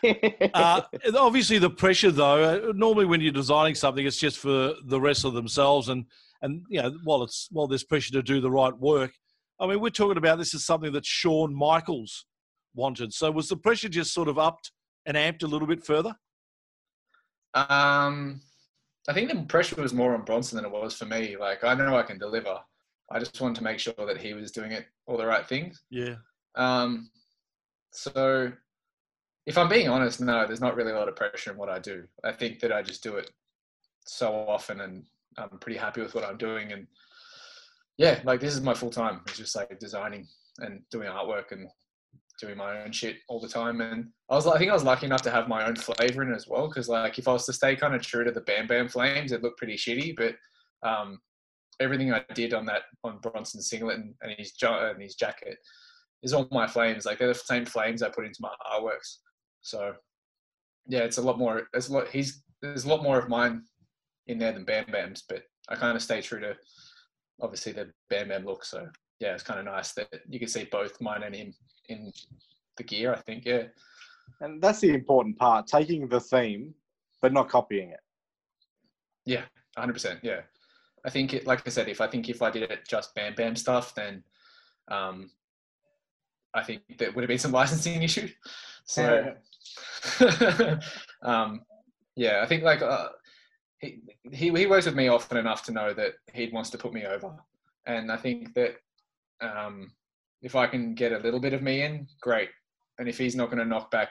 [0.05, 0.83] Uh,
[1.17, 2.43] obviously, the pressure, though.
[2.43, 6.05] Uh, normally, when you're designing something, it's just for the wrestler themselves, and
[6.43, 9.13] and you know, while it's while there's pressure to do the right work.
[9.61, 12.27] I mean, we're talking about this is something that Shawn Michaels
[12.75, 13.13] wanted.
[13.13, 14.71] So, was the pressure just sort of upped
[15.07, 16.15] and amped a little bit further?
[17.55, 18.41] Um,
[19.09, 21.37] I think the pressure was more on Bronson than it was for me.
[21.39, 22.59] Like I know I can deliver.
[23.11, 25.83] I just wanted to make sure that he was doing it all the right things.
[25.91, 26.17] Yeah.
[26.57, 27.11] Um,
[27.91, 28.53] so
[29.49, 31.79] if I'm being honest, no, there's not really a lot of pressure in what I
[31.79, 32.05] do.
[32.23, 33.31] I think that I just do it
[34.05, 35.05] so often, and
[35.39, 36.71] I'm pretty happy with what I'm doing.
[36.71, 36.87] And
[37.97, 39.23] yeah, like this is my full time.
[39.27, 40.29] It's just like designing
[40.59, 41.67] and doing artwork and
[42.39, 43.81] doing my own shit all the time.
[43.81, 46.35] And I was, I think I was lucky enough to have my own flavor in
[46.35, 46.69] as well.
[46.69, 49.33] Because like if I was to stay kind of true to the Bam Bam Flames,
[49.33, 50.15] it looked pretty shitty.
[50.15, 50.35] But
[50.87, 51.21] um,
[51.81, 55.57] everything I did on that on Bronson singlet and his and his jacket
[56.23, 57.07] is all my flames.
[57.07, 59.21] Like they're the same flames I put into my artworks.
[59.63, 59.95] So
[60.87, 61.69] yeah, it's a lot more.
[61.73, 62.09] There's a lot.
[62.09, 63.63] He's there's a lot more of mine
[64.27, 66.57] in there than Bam Bam's, but I kind of stay true to
[67.41, 68.65] obviously the Bam Bam look.
[68.65, 68.89] So
[69.21, 71.55] yeah, it's kind of nice that you can see both mine and him
[71.89, 72.13] in
[72.77, 73.13] the gear.
[73.13, 73.65] I think yeah,
[74.41, 76.75] And that's the important part: taking the theme,
[77.21, 78.01] but not copying it.
[79.25, 79.43] yeah,
[79.75, 79.93] 100.
[79.93, 80.41] percent Yeah,
[81.05, 81.47] I think it.
[81.47, 84.23] Like I said, if I think if I did it just Bam Bam stuff, then
[84.91, 85.31] um,
[86.55, 88.29] I think there would have been some licensing issue.
[88.85, 89.35] So
[91.23, 91.63] um,
[92.17, 93.09] yeah, I think like uh,
[93.81, 94.01] he,
[94.33, 97.05] he he works with me often enough to know that he wants to put me
[97.05, 97.35] over,
[97.87, 98.77] and I think that
[99.41, 99.93] um,
[100.43, 102.51] if I can get a little bit of me in, great.
[102.99, 104.11] And if he's not going to knock back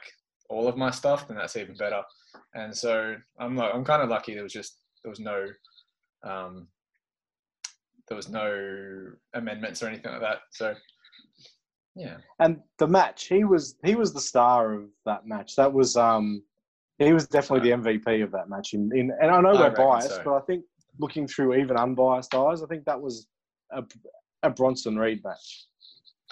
[0.49, 2.01] all of my stuff, then that's even better.
[2.53, 4.33] And so I'm like I'm kind of lucky.
[4.33, 5.47] There was just there was no
[6.23, 6.67] um,
[8.07, 10.39] there was no amendments or anything like that.
[10.51, 10.73] So
[11.97, 15.55] yeah, And the match, he was he was the star of that match.
[15.55, 16.43] That was um,
[16.99, 18.73] he was definitely the MVP of that match.
[18.73, 20.21] In, in and I know I we're biased, so.
[20.23, 20.63] but I think
[20.99, 23.27] looking through even unbiased eyes, I think that was
[23.71, 23.83] a,
[24.43, 25.65] a Bronson Reed match.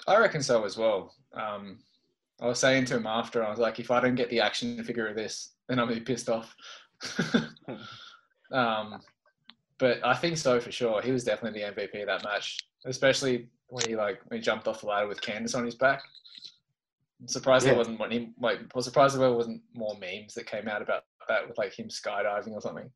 [0.06, 1.14] I reckon so as well.
[1.34, 1.78] Um,
[2.40, 4.82] I was saying to him after, I was like, if I don't get the action
[4.84, 6.54] figure of this, then I'll be pissed off.
[8.52, 9.00] um,
[9.78, 11.00] but I think so for sure.
[11.00, 14.68] He was definitely the MVP of that match, especially when he like when he jumped
[14.68, 16.02] off the ladder with Candice on his back.
[17.20, 17.70] I'm surprised Yeah.
[17.72, 18.10] there wasn't one.
[18.10, 21.56] He, like, I was surprised there wasn't more memes that came out about that with
[21.58, 22.90] like him skydiving or something.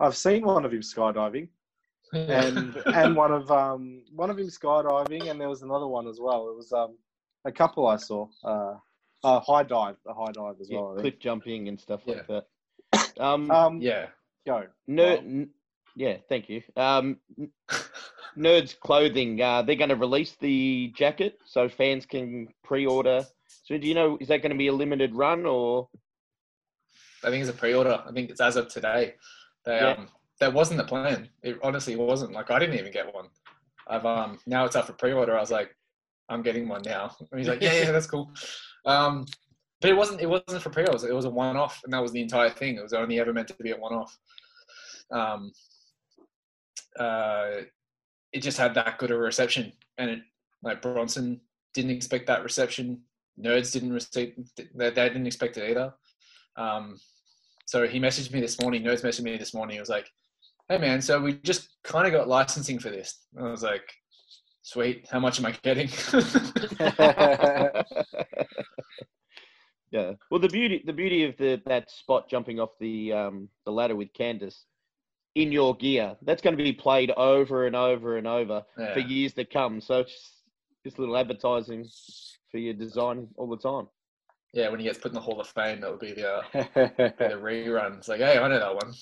[0.00, 1.48] I've seen one of him skydiving,
[2.12, 6.18] and and one of um one of him skydiving, and there was another one as
[6.20, 6.48] well.
[6.50, 6.96] It was um
[7.44, 8.26] a couple I saw.
[8.44, 8.74] Uh,
[9.22, 10.96] uh high dive, a high dive as Yeah, well.
[10.98, 12.14] Cliff jumping and stuff Yeah.
[12.16, 12.46] like that.
[13.20, 14.08] Um, Um, yeah,
[14.46, 14.66] go.
[14.88, 15.24] ner- Bob.
[15.24, 15.50] n-
[15.94, 16.62] yeah, thank you.
[16.76, 17.52] Um, n-
[18.36, 23.24] Nerds Clothing, uh, they're going to release the jacket so fans can pre-order.
[23.64, 25.88] So do you know, is that going to be a limited run or?
[27.24, 28.02] I think it's a pre-order.
[28.06, 29.14] I think it's as of today.
[29.64, 29.90] They, Yeah.
[29.92, 30.08] um,
[30.38, 31.28] that wasn't the plan.
[31.42, 32.32] It honestly wasn't.
[32.32, 33.26] Like I didn't even get one.
[33.86, 35.36] I've um now it's up for pre-order.
[35.36, 35.76] I was like,
[36.30, 37.14] I'm getting one now.
[37.30, 38.32] And he's like, yeah, yeah, that's cool.
[38.86, 39.26] Um,
[39.80, 40.20] but it wasn't.
[40.20, 41.04] It wasn't for pre-orders.
[41.04, 42.76] It was a one-off, and that was the entire thing.
[42.76, 44.16] It was only ever meant to be a one-off.
[45.10, 45.52] Um,
[46.98, 47.50] uh,
[48.32, 50.20] it just had that good a reception, and it
[50.62, 51.40] like Bronson
[51.74, 53.02] didn't expect that reception.
[53.38, 54.34] Nerds didn't receive.
[54.56, 55.94] They, they didn't expect it either.
[56.56, 56.98] Um,
[57.66, 58.82] so he messaged me this morning.
[58.82, 59.74] Nerds messaged me this morning.
[59.74, 60.10] He was like,
[60.68, 63.90] "Hey man, so we just kind of got licensing for this." And I was like,
[64.62, 65.06] "Sweet.
[65.10, 65.88] How much am I getting?"
[69.90, 70.12] yeah.
[70.30, 73.96] Well, the beauty the beauty of the that spot jumping off the um, the ladder
[73.96, 74.64] with Candice
[75.34, 78.92] in your gear that's going to be played over and over and over yeah.
[78.92, 79.80] for years to come.
[79.80, 80.32] So it's
[80.84, 81.88] just, little advertising
[82.50, 83.88] for your design all the time.
[84.52, 86.42] yeah, when he gets put in the Hall of Fame, that would be the uh,
[86.52, 87.98] the rerun.
[87.98, 88.92] It's like, hey, I know that one.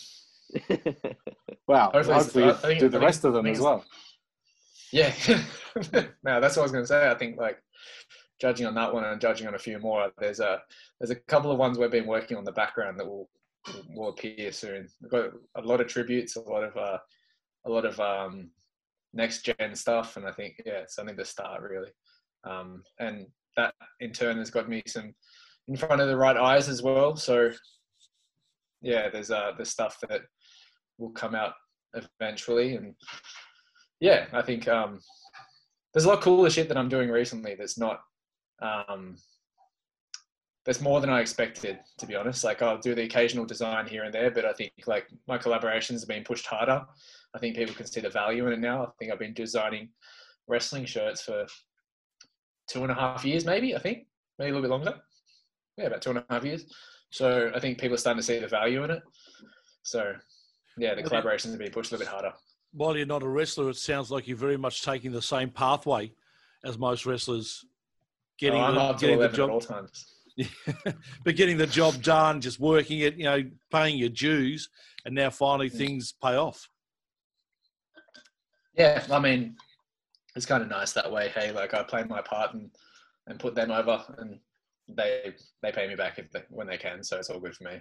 [1.66, 1.91] wow.
[1.93, 3.85] Hopefully Hopefully, I think- do the rest of them as well.
[4.91, 5.12] Yeah,
[6.24, 7.11] no, that's what I was going to say.
[7.11, 7.59] I think like
[8.41, 10.62] judging on that one and judging on a few more, there's a
[10.99, 13.29] there's a couple of ones we've been working on the background that will
[13.95, 14.89] will appear soon.
[15.01, 16.99] We've got a lot of tributes, a lot of uh,
[17.66, 18.51] a lot of um,
[19.12, 21.91] next gen stuff, and I think yeah, it's only the start really.
[22.45, 25.14] Um, and that in turn has got me some
[25.66, 27.16] in front of the right eyes as well.
[27.16, 27.51] So
[28.81, 30.23] yeah, there's uh there's stuff that
[30.99, 31.55] will come out
[31.95, 32.95] eventually, and
[34.01, 35.01] yeah, I think um,
[35.93, 37.57] there's a lot cooler shit that I'm doing recently.
[37.59, 38.01] That's not
[38.62, 39.16] um,
[40.69, 42.45] that's more than I expected, to be honest.
[42.45, 46.01] Like I'll do the occasional design here and there, but I think like my collaborations
[46.01, 46.85] have been pushed harder.
[47.35, 48.85] I think people can see the value in it now.
[48.85, 49.89] I think I've been designing
[50.47, 51.47] wrestling shirts for
[52.69, 53.75] two and a half years, maybe.
[53.75, 54.09] I think
[54.39, 55.01] maybe a little bit longer.
[55.79, 56.66] Yeah, about two and a half years.
[57.09, 59.03] So I think people are starting to see the value in it.
[59.85, 60.12] So
[60.77, 62.35] yeah, the collaborations have been pushed a little bit harder.
[62.73, 66.12] While you're not a wrestler, it sounds like you're very much taking the same pathway
[66.62, 67.64] as most wrestlers.
[68.39, 70.18] Getting, oh, the, getting the 11 at all job, times.
[71.24, 74.68] but getting the job done, just working it, you know, paying your dues,
[75.05, 76.68] and now finally things pay off.
[78.74, 79.57] Yeah, I mean,
[80.36, 81.28] it's kind of nice that way.
[81.34, 82.70] Hey, like I play my part and
[83.26, 84.39] and put them over, and
[84.89, 87.03] they they pay me back if they, when they can.
[87.03, 87.80] So it's all good for me.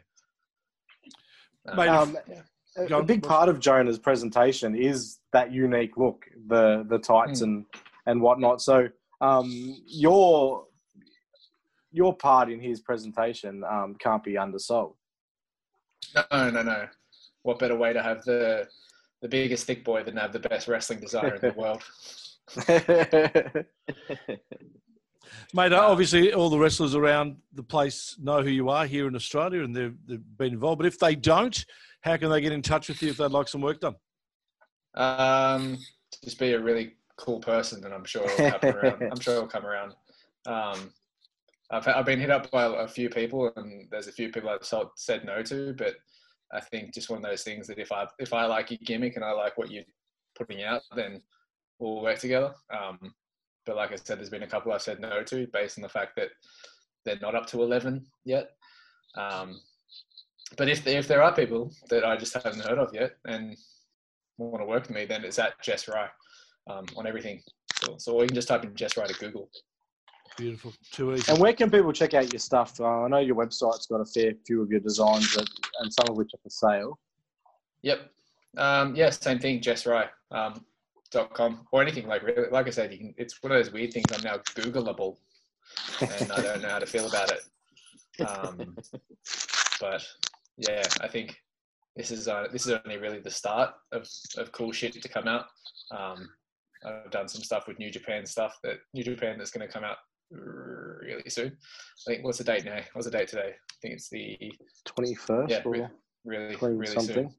[1.70, 2.42] Um, Mate, Um, yeah.
[2.78, 7.44] a, a big part of Jonah's presentation is that unique look, the the tights Mm.
[7.44, 7.66] and
[8.08, 8.62] and whatnot.
[8.62, 8.88] So
[9.22, 10.66] um, your
[11.92, 14.96] your part in his presentation um, can't be undersold.
[16.16, 16.88] No, no, no.
[17.44, 18.68] What better way to have the
[19.22, 21.84] the biggest thick boy than have the best wrestling designer in the world?
[25.54, 29.16] Mate, uh, obviously all the wrestlers around the place know who you are here in
[29.16, 30.80] Australia and they've, they've been involved.
[30.80, 31.66] But if they don't,
[32.02, 33.96] how can they get in touch with you if they'd like some work done?
[34.96, 35.78] Um,
[36.24, 39.04] just be a really cool person, and I'm sure it'll come around.
[39.12, 39.96] I'm sure it'll come around.
[40.46, 40.92] Um,
[41.70, 44.66] I've I've been hit up by a few people, and there's a few people I've
[44.66, 45.96] sold, said no to, but
[46.54, 49.16] I think just one of those things that if I if I like your gimmick
[49.16, 49.84] and I like what you're
[50.36, 51.22] putting out, then
[51.80, 52.54] we'll work together.
[52.74, 53.14] Um,
[53.66, 55.90] but like I said, there's been a couple I've said no to based on the
[55.90, 56.30] fact that
[57.04, 58.52] they're not up to 11 yet.
[59.16, 59.60] Um,
[60.58, 63.58] but if if there are people that I just haven't heard of yet and
[64.38, 66.10] want to work with me, then it's at Jess Rye
[66.70, 67.42] um, on everything.
[67.84, 69.50] So, so or you can just type in Jess Rye to Google.
[70.38, 70.74] Beautiful.
[70.92, 71.32] Too easy.
[71.32, 72.80] and where can people check out your stuff?
[72.80, 76.06] Uh, I know your website's got a fair few of your designs, that, and some
[76.10, 77.00] of which are for sale.
[77.82, 78.12] Yep.
[78.58, 80.10] Um, yeah, same thing, Jess Rye.
[80.32, 80.64] Um,
[81.12, 83.72] dot com or anything like really like I said you can it's one of those
[83.72, 85.18] weird things I'm now Googleable
[86.02, 88.76] and I don't know how to feel about it um,
[89.80, 90.06] but
[90.58, 91.42] yeah I think
[91.96, 94.08] this is uh, this is only really the start of,
[94.38, 95.46] of cool shit to come out
[95.92, 96.28] um,
[96.86, 99.84] I've done some stuff with New Japan stuff that New Japan that's going to come
[99.84, 99.98] out
[100.32, 101.48] really soon
[102.08, 104.38] I think what's the date now what's the date today I think it's the
[104.86, 105.88] Twenty first yeah or really
[106.26, 107.30] really, 20 really something.
[107.30, 107.36] soon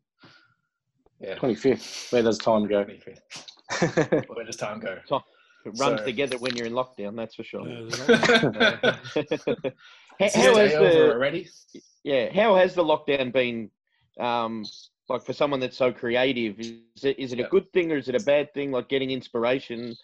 [1.21, 2.09] yeah Twenty fifth.
[2.13, 2.85] Where does time go?
[2.85, 4.29] 25th.
[4.35, 4.97] where does time go
[5.67, 7.67] It runs So- together when you're in lockdown, that's for sure.
[7.69, 9.75] Yeah, they're not-
[10.19, 11.49] how, Is how has the already?
[12.05, 12.33] yeah?
[12.33, 13.71] How has the lockdown been?
[14.19, 14.65] Um,
[15.09, 18.09] like for someone that's so creative, is it is it a good thing or is
[18.09, 18.71] it a bad thing?
[18.73, 19.95] Like getting inspiration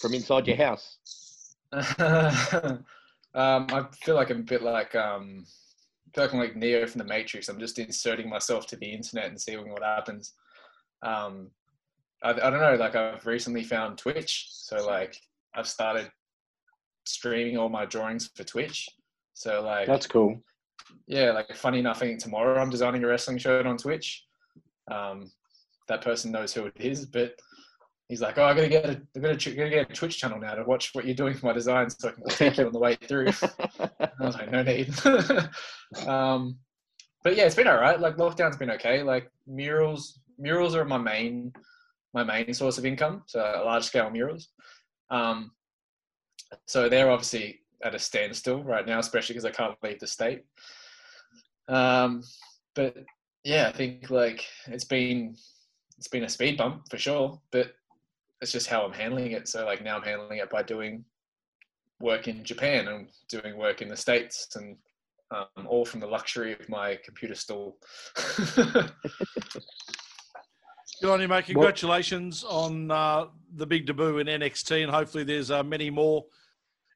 [0.00, 0.96] from inside your house.
[1.72, 2.84] um,
[3.34, 5.44] I feel like I'm a bit like um,
[6.08, 7.48] I feel like I'm like Neo from the Matrix.
[7.48, 10.32] I'm just inserting myself to the internet and seeing what happens.
[11.02, 11.50] Um,
[12.22, 12.74] I, I don't know.
[12.74, 15.16] Like I've recently found Twitch, so like
[15.54, 16.10] I've started
[17.04, 18.88] streaming all my drawings for Twitch.
[19.34, 20.40] So like That's cool.
[21.06, 24.24] yeah, like funny enough, I think tomorrow I'm designing a wrestling shirt on Twitch.
[24.90, 25.30] Um,
[25.88, 27.34] that person knows who it is, but
[28.10, 30.54] he's like, "Oh, I gotta get a, I gotta, gotta get a Twitch channel now
[30.54, 32.78] to watch what you're doing for my designs, so I can critique you on the
[32.78, 33.28] way through."
[33.78, 34.92] I was like, "No need."
[36.06, 36.58] um,
[37.22, 37.98] but yeah, it's been all right.
[37.98, 39.02] Like lockdown's been okay.
[39.02, 41.52] Like murals, murals are my main,
[42.12, 43.22] my main source of income.
[43.26, 44.48] So large scale murals.
[45.10, 45.52] Um,
[46.66, 50.44] so they're obviously at a standstill right now, especially because I can't leave the state.
[51.68, 52.24] Um,
[52.74, 52.96] but
[53.44, 55.36] yeah, I think like it's been
[55.96, 57.72] it's been a speed bump for sure, but
[58.40, 59.48] it's just how I'm handling it.
[59.48, 61.04] So like now I'm handling it by doing
[62.00, 64.76] work in Japan and doing work in the states, and
[65.30, 67.76] um, all from the luxury of my computer stall.
[71.00, 71.46] Good on you, mate.
[71.46, 73.26] Congratulations on uh,
[73.56, 76.24] the big debut in NXT, and hopefully there's uh, many more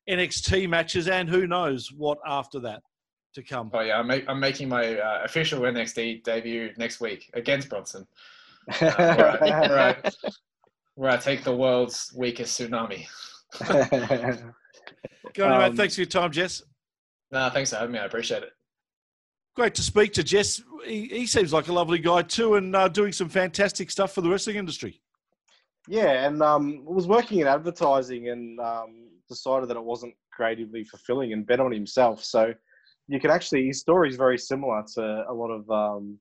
[0.09, 2.82] NXT matches, and who knows what after that
[3.34, 3.70] to come.
[3.72, 8.07] oh yeah, I'm, ma- I'm making my uh, official NXT debut next week against Bronson,
[8.68, 9.97] uh, where, I, where, I,
[10.95, 13.07] where I take the world's weakest tsunami.
[13.59, 15.64] Good on you, mate.
[15.64, 16.62] Um, Thanks for your time, Jess.
[17.30, 17.99] No, thanks for having me.
[17.99, 18.51] I appreciate it.
[19.57, 20.62] Great to speak to Jess.
[20.84, 24.20] He, he seems like a lovely guy too, and uh, doing some fantastic stuff for
[24.20, 25.01] the wrestling industry.
[25.88, 31.32] Yeah, and um, was working in advertising and um, decided that it wasn't creatively fulfilling
[31.32, 32.24] and bet on himself.
[32.24, 32.55] So
[33.07, 36.18] you can actually his story is very similar to a lot of um,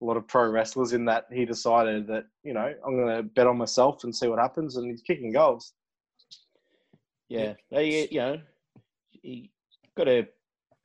[0.00, 3.22] a lot of pro wrestlers in that he decided that you know I'm going to
[3.22, 5.72] bet on myself and see what happens, and he's kicking goals.
[7.28, 8.40] Yeah, they, you know,
[9.10, 9.50] he
[9.96, 10.28] got a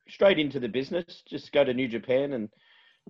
[0.08, 1.22] straight into the business.
[1.28, 2.48] Just go to New Japan and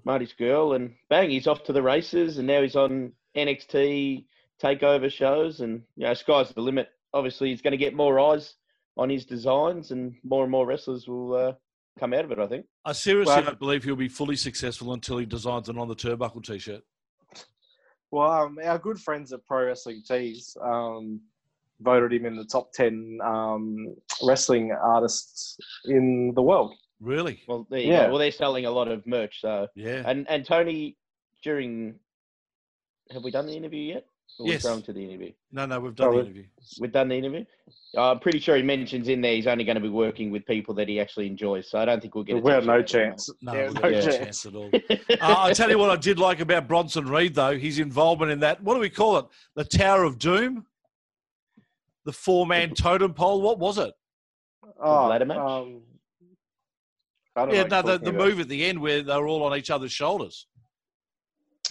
[0.04, 4.24] Marty Scurll, and bang, he's off to the races, and now he's on NXT
[4.62, 6.88] takeover shows, and you know, sky's the limit.
[7.14, 8.54] Obviously, he's going to get more eyes
[8.96, 11.52] on his designs, and more and more wrestlers will uh,
[11.98, 12.38] come out of it.
[12.38, 12.66] I think.
[12.84, 15.96] I seriously Well- don't believe he'll be fully successful until he designs an on the
[15.96, 16.82] turnbuckle t-shirt.
[18.10, 21.20] Well, um, our good friends at Pro Wrestling Tees um,
[21.80, 26.74] voted him in the top ten um, wrestling artists in the world.
[27.00, 27.42] Really?
[27.48, 28.04] Well, there you Yeah.
[28.04, 28.10] go.
[28.10, 30.02] Well, they're selling a lot of merch, so Yeah.
[30.06, 30.96] and and Tony
[31.42, 31.98] during.
[33.10, 34.06] Have we done the interview yet?
[34.38, 34.62] Or we're Yes.
[34.62, 35.32] going to the interview.
[35.50, 36.44] No, no, we've done Oh, the interview.
[36.80, 37.44] We've done the interview.
[37.96, 40.46] Uh, I'm pretty sure he mentions in there he's only going to be working with
[40.46, 41.70] people that he actually enjoys.
[41.70, 42.36] So I don't think we'll get.
[42.36, 43.30] a We have no t-shirt out of him, chance.
[43.42, 44.16] No, Yeah, we've no no chance.
[44.16, 44.70] chance at all.
[44.90, 48.40] Uh, I'll tell you what I did like about Bronson Reed, though, his involvement in
[48.40, 48.62] that.
[48.62, 49.26] What do we call it?
[49.56, 50.64] The Tower of Doom?
[52.06, 53.42] The four man totem pole?
[53.42, 53.92] What was it?
[54.82, 55.38] Oh, ladder match?
[55.38, 55.82] Um,
[57.36, 59.42] I don't Yeah, know no, the, the move at the end where they were all
[59.44, 60.46] on each other's shoulders.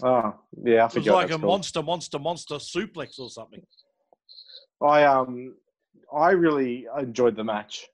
[0.03, 0.33] Oh,
[0.63, 1.41] yeah, I It was like a called.
[1.43, 3.61] monster, monster, monster suplex or something.
[4.81, 5.55] I um,
[6.13, 7.87] I really enjoyed the match.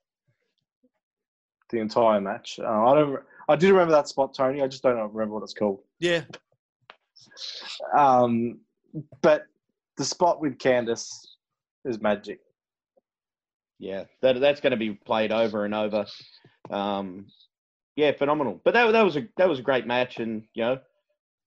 [1.70, 2.58] The entire match.
[2.62, 3.20] Uh, I don't.
[3.48, 4.62] I do remember that spot, Tony.
[4.62, 5.80] I just don't remember what it's called.
[6.00, 6.22] Yeah,
[7.96, 8.60] Um,
[9.22, 9.44] but
[9.96, 11.08] the spot with Candice
[11.84, 12.40] is magic.
[13.78, 16.06] Yeah, that that's going to be played over and over.
[16.70, 17.26] Um,
[17.96, 18.60] yeah, phenomenal.
[18.64, 20.78] But that that was a that was a great match, and you know,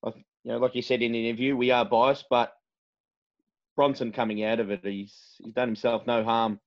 [0.06, 0.12] I,
[0.44, 2.54] you know, like you said in the interview, we are biased, but
[3.76, 6.60] Bronson coming out of it, he's he's done himself no harm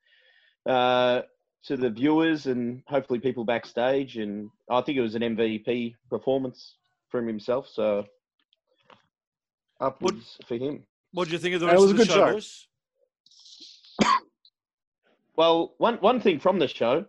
[0.67, 1.23] uh,
[1.65, 6.77] to the viewers and hopefully people backstage, and I think it was an MVP performance
[7.11, 7.69] from himself.
[7.69, 8.07] So
[9.81, 10.85] upwards for him.
[11.13, 12.41] what do you think of the It rest was of a the good show, show.
[15.37, 17.07] Well, one one thing from the show,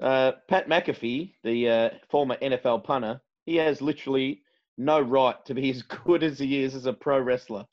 [0.00, 4.41] uh, Pat McAfee, the uh, former NFL punter, he has literally
[4.78, 7.64] no right to be as good as he is as a pro wrestler.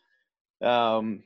[0.62, 1.24] Um,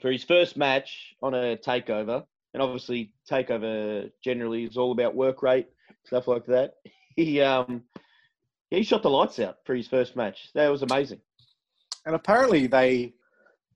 [0.00, 5.42] for his first match on a takeover, and obviously takeover generally is all about work
[5.42, 5.68] rate,
[6.04, 6.74] stuff like that.
[7.16, 7.82] He um,
[8.70, 10.50] he shot the lights out for his first match.
[10.54, 11.20] That was amazing.
[12.06, 13.14] And apparently they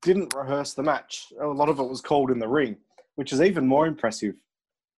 [0.01, 1.33] didn't rehearse the match.
[1.41, 2.77] A lot of it was called in the ring,
[3.17, 4.37] which is even more impressive.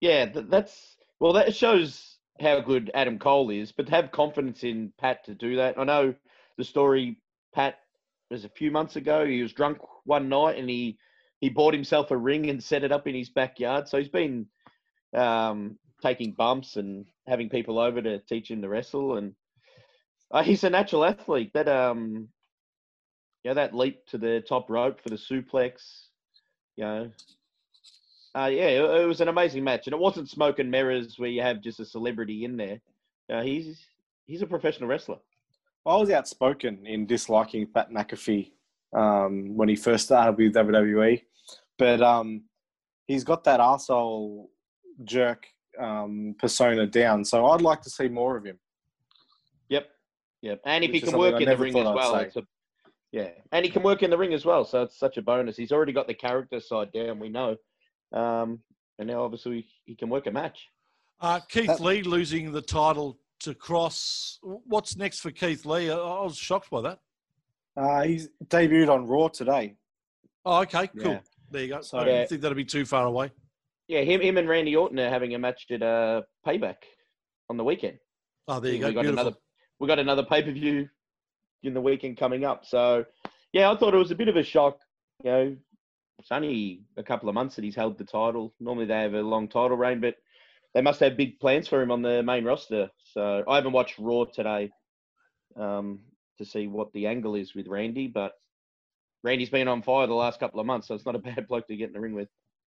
[0.02, 1.32] Yeah, that's well.
[1.32, 5.56] That shows how good Adam Cole is, but to have confidence in Pat to do
[5.56, 5.78] that.
[5.78, 6.14] I know
[6.58, 7.18] the story.
[7.54, 7.78] Pat
[8.30, 9.24] was a few months ago.
[9.24, 10.98] He was drunk one night and he
[11.40, 13.88] he bought himself a ring and set it up in his backyard.
[13.88, 14.46] So he's been
[15.14, 19.34] um, taking bumps and having people over to teach him to wrestle, and
[20.30, 21.52] uh, he's a natural athlete.
[21.54, 22.28] That um,
[23.44, 26.06] yeah, that leap to the top rope for the suplex,
[26.76, 27.10] you know,
[28.36, 31.30] uh, yeah, it, it was an amazing match, and it wasn't smoke and mirrors where
[31.30, 32.80] you have just a celebrity in there.
[33.32, 33.86] Uh, he's
[34.26, 35.18] he's a professional wrestler.
[35.86, 38.52] I was outspoken in disliking Pat McAfee
[38.96, 41.22] um, when he first started with WWE,
[41.78, 42.42] but um,
[43.06, 44.50] he's got that asshole
[45.04, 45.46] jerk
[45.78, 47.24] um, persona down.
[47.24, 48.58] So I'd like to see more of him.
[49.68, 49.88] Yep,
[50.42, 50.60] yep.
[50.64, 52.28] And if Which he can work I in the ring as well, a
[53.12, 53.28] yeah.
[53.52, 55.56] And he can work in the ring as well, so it's such a bonus.
[55.56, 57.56] He's already got the character side down, we know,
[58.14, 58.60] um,
[58.98, 60.68] and now obviously he can work a match.
[61.20, 64.38] Uh, Keith That- Lee losing the title to Kross.
[64.42, 65.90] What's next for Keith Lee?
[65.90, 66.98] I, I was shocked by that.
[67.76, 69.76] Uh, he's debuted on Raw today.
[70.44, 71.12] Oh, okay, cool.
[71.12, 71.20] Yeah.
[71.50, 71.80] There you go.
[71.82, 72.12] So- I Yeah.
[72.18, 73.30] didn't think that'd be too far away.
[73.88, 76.76] Yeah, him him and Randy Orton are having a match at uh, Payback
[77.50, 77.98] on the weekend.
[78.48, 78.92] Oh, there you we go.
[78.92, 79.20] got Beautiful.
[79.26, 79.36] another
[79.78, 80.88] we got another pay per view
[81.62, 82.64] in the weekend coming up.
[82.64, 83.04] So
[83.52, 84.78] yeah, I thought it was a bit of a shock.
[85.22, 85.56] You know,
[86.18, 88.54] it's only a couple of months that he's held the title.
[88.60, 90.16] Normally they have a long title reign, but
[90.72, 92.90] they must have big plans for him on the main roster.
[93.12, 94.70] So I haven't watched Raw today
[95.56, 96.00] um,
[96.38, 98.32] to see what the angle is with Randy, but
[99.22, 101.66] Randy's been on fire the last couple of months, so it's not a bad bloke
[101.68, 102.28] to get in the ring with.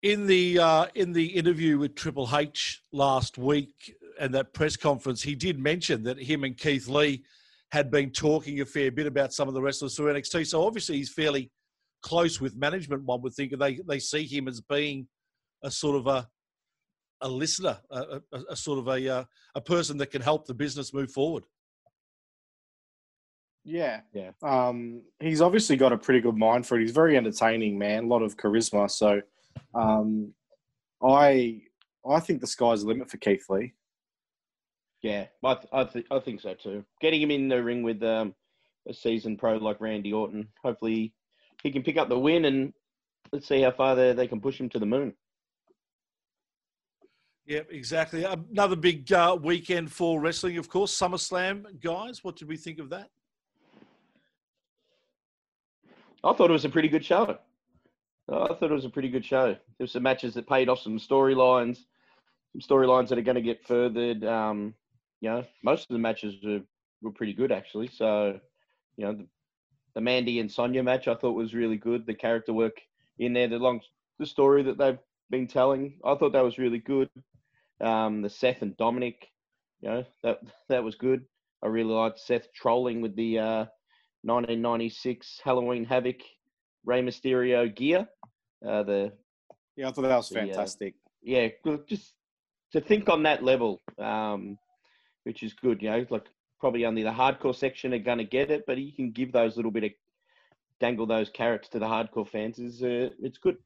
[0.02, 5.22] in the uh, in the interview with Triple H last week and that press conference,
[5.22, 7.24] he did mention that him and Keith Lee
[7.72, 10.46] had been talking a fair bit about some of the wrestlers through NXT.
[10.46, 11.50] So obviously he's fairly
[12.02, 13.04] close with management.
[13.04, 15.08] One would think, and they they see him as being
[15.62, 16.28] a sort of a
[17.22, 19.24] a listener, a, a, a sort of a uh,
[19.54, 21.44] a person that can help the business move forward.
[23.64, 24.02] Yeah.
[24.12, 24.30] Yeah.
[24.42, 26.82] Um, he's obviously got a pretty good mind for it.
[26.82, 28.04] He's very entertaining, man.
[28.04, 28.88] A lot of charisma.
[28.88, 29.20] So,
[29.74, 30.32] um,
[31.02, 31.62] I
[32.08, 33.74] I think the sky's the limit for Keith Lee.
[35.02, 36.84] Yeah, I th- I, th- I think so too.
[37.00, 38.34] Getting him in the ring with um,
[38.88, 41.12] a seasoned pro like Randy Orton, hopefully
[41.62, 42.72] he can pick up the win, and
[43.32, 45.14] let's see how far they, they can push him to the moon.
[47.46, 48.24] Yeah, exactly.
[48.24, 50.96] Another big uh, weekend for wrestling, of course.
[50.96, 52.24] SummerSlam, guys.
[52.24, 53.08] What did we think of that?
[56.24, 57.38] I thought it was a pretty good show.
[58.28, 59.46] I thought it was a pretty good show.
[59.46, 61.84] There were some matches that paid off some storylines,
[62.52, 64.24] some storylines that are going to get furthered.
[64.24, 64.74] Um,
[65.20, 66.62] you know, most of the matches were,
[67.02, 67.86] were pretty good actually.
[67.86, 68.40] So,
[68.96, 69.26] you know, the,
[69.96, 72.06] the Mandy and Sonya match I thought was really good.
[72.06, 72.76] The character work
[73.18, 73.80] in there, the long
[74.18, 74.98] the story that they've
[75.30, 77.08] been telling, I thought that was really good.
[77.80, 79.26] Um, the Seth and Dominic,
[79.80, 81.24] you know, that that was good.
[81.64, 83.64] I really liked Seth trolling with the uh,
[84.22, 86.20] 1996 Halloween Havoc
[86.84, 88.06] Rey Mysterio gear.
[88.66, 89.12] Uh, the
[89.76, 90.94] Yeah, I thought that was The, uh, fantastic.
[91.22, 91.48] yeah,
[91.88, 92.12] just
[92.72, 94.58] to think on that level, um,
[95.24, 95.80] which is good.
[95.80, 96.26] You know, like
[96.58, 99.56] probably only the hardcore section are going to get it, but you can give those
[99.56, 99.90] little bit of
[100.80, 102.58] dangle those carrots to the hardcore fans.
[102.58, 103.56] Is uh, it's good.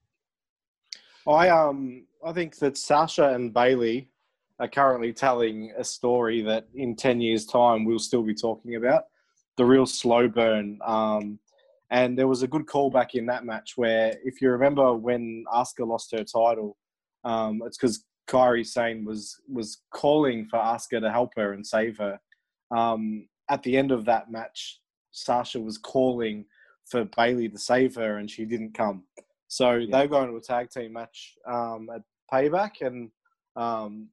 [1.26, 4.11] I um I think that Sasha and Bayley
[4.59, 9.05] are currently telling a story that in ten years' time we'll still be talking about
[9.57, 10.78] the real slow burn.
[10.84, 11.38] Um,
[11.91, 15.86] and there was a good callback in that match where, if you remember, when Asuka
[15.86, 16.76] lost her title,
[17.24, 21.99] um, it's because Kairi Sane was was calling for Asuka to help her and save
[21.99, 22.18] her.
[22.71, 26.45] Um, at the end of that match, Sasha was calling
[26.87, 29.05] for Bayley to save her, and she didn't come.
[29.49, 29.87] So Yeah.
[29.91, 32.03] they're going to a tag team match um, at
[32.33, 33.11] Payback, and
[33.57, 34.09] um,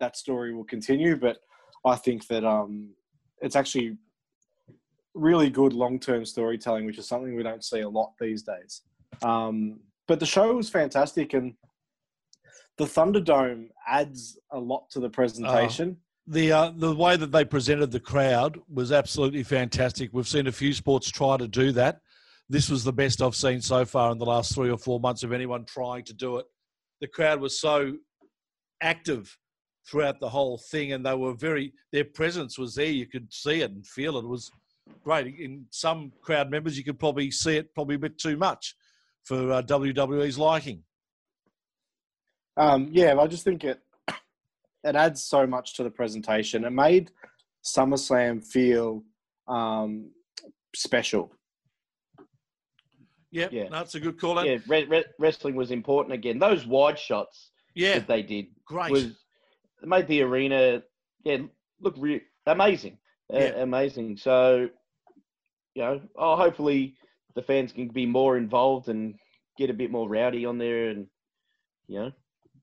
[0.00, 1.16] that story will continue.
[1.16, 1.38] But
[1.84, 2.94] I think that um,
[3.40, 3.98] it's actually
[5.14, 8.82] really good long term storytelling, which is something we don't see a lot these days.
[9.22, 11.54] Um, but the show was fantastic, and
[12.78, 15.98] the Thunderdome adds a lot to the presentation.
[16.28, 20.10] The uh, the way that they presented the crowd was absolutely fantastic.
[20.12, 22.00] We've seen a few sports try to do that.
[22.50, 25.22] This was the best I've seen so far in the last three or four months
[25.22, 26.46] of anyone trying to do it.
[27.00, 27.96] The crowd was so
[28.82, 29.36] active
[29.90, 31.72] throughout the whole thing, and they were very.
[31.92, 32.86] Their presence was there.
[32.86, 34.24] You could see it and feel it.
[34.24, 34.50] It was
[35.02, 35.34] great.
[35.38, 38.76] In some crowd members, you could probably see it probably a bit too much
[39.24, 40.82] for uh, WWE's liking.
[42.58, 43.80] Um, yeah, I just think it
[44.84, 46.64] it adds so much to the presentation.
[46.64, 47.10] It made
[47.64, 49.02] SummerSlam feel
[49.48, 50.10] um,
[50.74, 51.32] special.
[53.30, 53.68] Yep, Yeah.
[53.70, 54.42] that's a good call.
[54.44, 56.38] Yeah, re- re- wrestling was important again.
[56.38, 58.90] Those wide shots yeah, that they did great.
[58.90, 60.82] was it made the arena
[61.24, 61.38] yeah
[61.80, 62.98] look re- amazing,
[63.32, 64.16] uh, amazing.
[64.16, 64.68] So
[65.74, 66.96] you know, oh, hopefully
[67.34, 69.14] the fans can be more involved and
[69.58, 71.06] get a bit more rowdy on there, and
[71.86, 72.12] you know,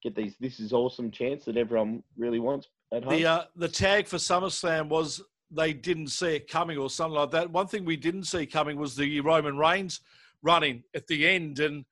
[0.06, 3.14] get these this is awesome chance that everyone really wants at home.
[3.14, 7.32] The uh, the tag for SummerSlam was they didn't see it coming or something like
[7.32, 7.49] that.
[7.49, 10.01] One thing we didn't see coming was the Roman Reigns
[10.43, 11.86] running at the end, and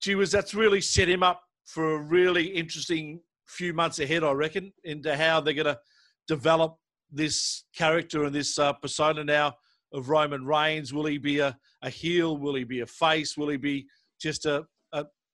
[0.00, 4.32] gee was that's really set him up for a really interesting few months ahead, I
[4.32, 5.78] reckon, into how they're going to
[6.26, 6.78] develop
[7.10, 9.54] this character and this uh, persona now
[9.92, 10.92] of Roman Reigns.
[10.94, 12.38] Will he be a, a heel?
[12.38, 13.36] Will he be a face?
[13.36, 13.86] Will he be
[14.18, 14.64] just a,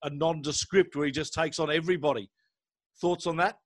[0.03, 2.31] a, nondescript where he just takes on everybody?
[3.01, 3.59] Thoughts on that?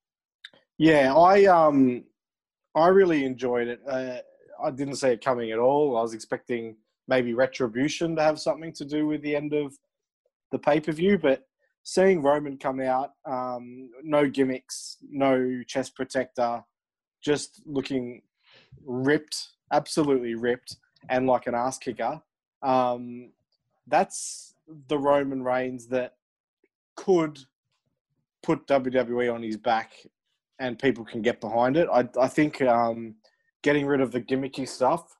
[0.79, 2.05] Yeah, I um,
[2.75, 3.81] I really enjoyed it.
[3.89, 4.19] Uh,
[4.63, 5.97] I didn't see it coming at all.
[5.97, 6.77] I was expecting
[7.09, 9.77] maybe retribution to have something to do with the end of
[10.51, 11.45] the pay per view, but
[11.83, 16.63] seeing Roman come out, um, no gimmicks, no chest protector,
[17.23, 18.23] just looking
[18.85, 20.77] ripped, absolutely ripped,
[21.09, 22.21] and like an ass kicker.
[22.63, 23.33] Um,
[23.89, 24.55] that's
[24.89, 26.15] the Roman Reigns that
[26.97, 27.39] could
[28.43, 29.93] put WWE on his back
[30.59, 31.89] and people can get behind it.
[31.93, 33.15] I, I think um,
[33.63, 35.17] getting rid of the gimmicky stuff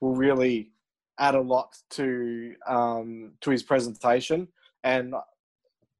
[0.00, 0.72] will really
[1.18, 4.48] add a lot to um, to his presentation,
[4.84, 5.14] and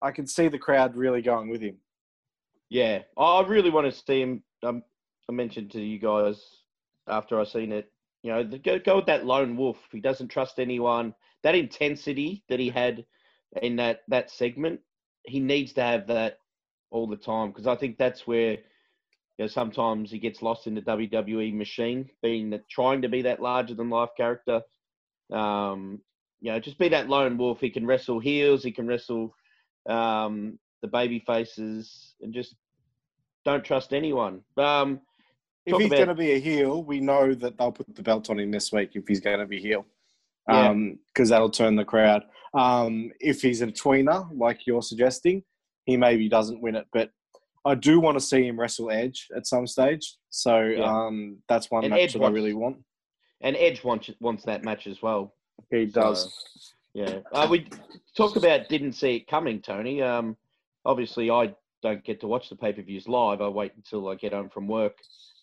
[0.01, 1.77] I can see the crowd really going with him.
[2.69, 4.43] Yeah, I really want to see him.
[4.63, 4.83] Um,
[5.29, 6.43] I mentioned to you guys
[7.09, 7.91] after I seen it.
[8.23, 9.79] You know, the, go go with that lone wolf.
[9.91, 11.15] He doesn't trust anyone.
[11.43, 13.05] That intensity that he had
[13.61, 14.81] in that that segment,
[15.25, 16.39] he needs to have that
[16.91, 18.59] all the time because I think that's where you
[19.39, 23.41] know sometimes he gets lost in the WWE machine, being that trying to be that
[23.41, 24.63] larger than life character.
[25.33, 26.01] Um,
[26.41, 27.61] you know, just be that lone wolf.
[27.61, 28.65] He can wrestle heels.
[28.65, 29.35] He can wrestle
[29.89, 32.57] um, the baby faces, and just
[33.45, 34.43] don't trust anyone.
[34.57, 35.01] Um,
[35.65, 38.29] If he's about- going to be a heel, we know that they'll put the belt
[38.31, 39.87] on him this week if he's going to be heel.
[40.49, 40.75] Yeah.
[41.15, 42.25] Because that'll turn the crowd.
[42.55, 45.43] Um, if he's a tweener, like you're suggesting,
[45.85, 46.87] he maybe doesn't win it.
[46.93, 47.11] But
[47.65, 50.17] I do want to see him wrestle Edge at some stage.
[50.31, 50.85] So Yeah.
[50.85, 52.79] um, that's one And match Edge that I really want.
[53.41, 55.35] and Edge wants wants that match as well.
[55.71, 56.35] He does.
[56.57, 57.19] So, yeah.
[57.33, 57.67] Uh, we
[58.17, 60.03] talk about didn't see it coming, Tony.
[60.03, 60.37] Um,
[60.85, 63.41] obviously, I don't get to watch the pay per views live.
[63.41, 64.97] I wait until I get home from work.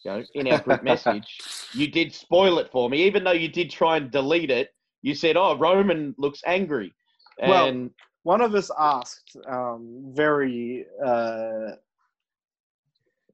[0.05, 1.38] You know, in our group message,
[1.73, 4.69] you did spoil it for me, even though you did try and delete it.
[5.01, 6.93] You said, "Oh, Roman looks angry,"
[7.41, 7.89] Well,
[8.23, 11.71] one of us asked um, very uh,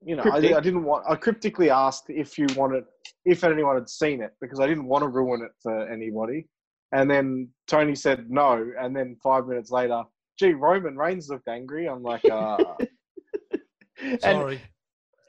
[0.05, 0.53] you know I, Cryptic.
[0.55, 2.83] I didn't want i cryptically asked if you wanted
[3.25, 6.45] if anyone had seen it because i didn't want to ruin it for anybody
[6.91, 10.03] and then tony said no and then five minutes later
[10.37, 12.75] gee roman reigns looked angry i'm like uh,
[14.01, 14.61] and, Sorry.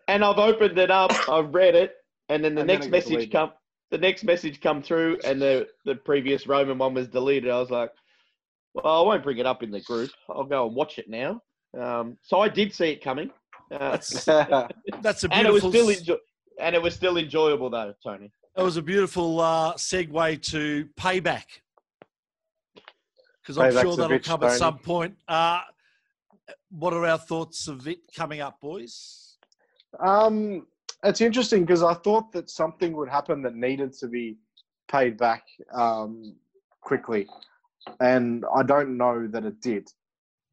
[0.09, 1.13] and I've opened it up.
[1.29, 1.95] I've read it,
[2.29, 3.33] and then the And next it got message deleted.
[3.33, 3.51] come.
[3.91, 7.51] The next message come through, and the the previous Roman one was deleted.
[7.51, 7.91] I was like,
[8.75, 10.11] Well, I won't bring it up in the group.
[10.29, 11.41] I'll go and watch it now.
[11.79, 13.31] Um, so I did see it coming.
[13.71, 14.25] Uh, That's
[15.03, 15.71] that's a and it was beautiful.
[15.71, 15.87] still
[16.17, 16.21] enjo-
[16.61, 18.33] and it was still enjoyable though, Tony.
[18.57, 21.45] It was a beautiful uh, segue to payback
[23.43, 25.17] because I'm Payback's sure that'll bitch, come at some point.
[25.29, 25.61] Uh,
[26.71, 29.37] what are our thoughts of it coming up, boys?
[30.01, 30.67] Um,
[31.07, 34.37] it's interesting because I thought that something would happen that needed to be
[34.89, 36.35] paid back um,
[36.81, 37.27] quickly,
[38.01, 39.89] and I don't know that it did.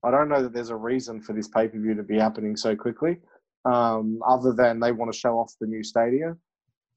[0.03, 2.55] I don't know that there's a reason for this pay per view to be happening
[2.55, 3.17] so quickly,
[3.65, 6.39] um, other than they want to show off the new stadium.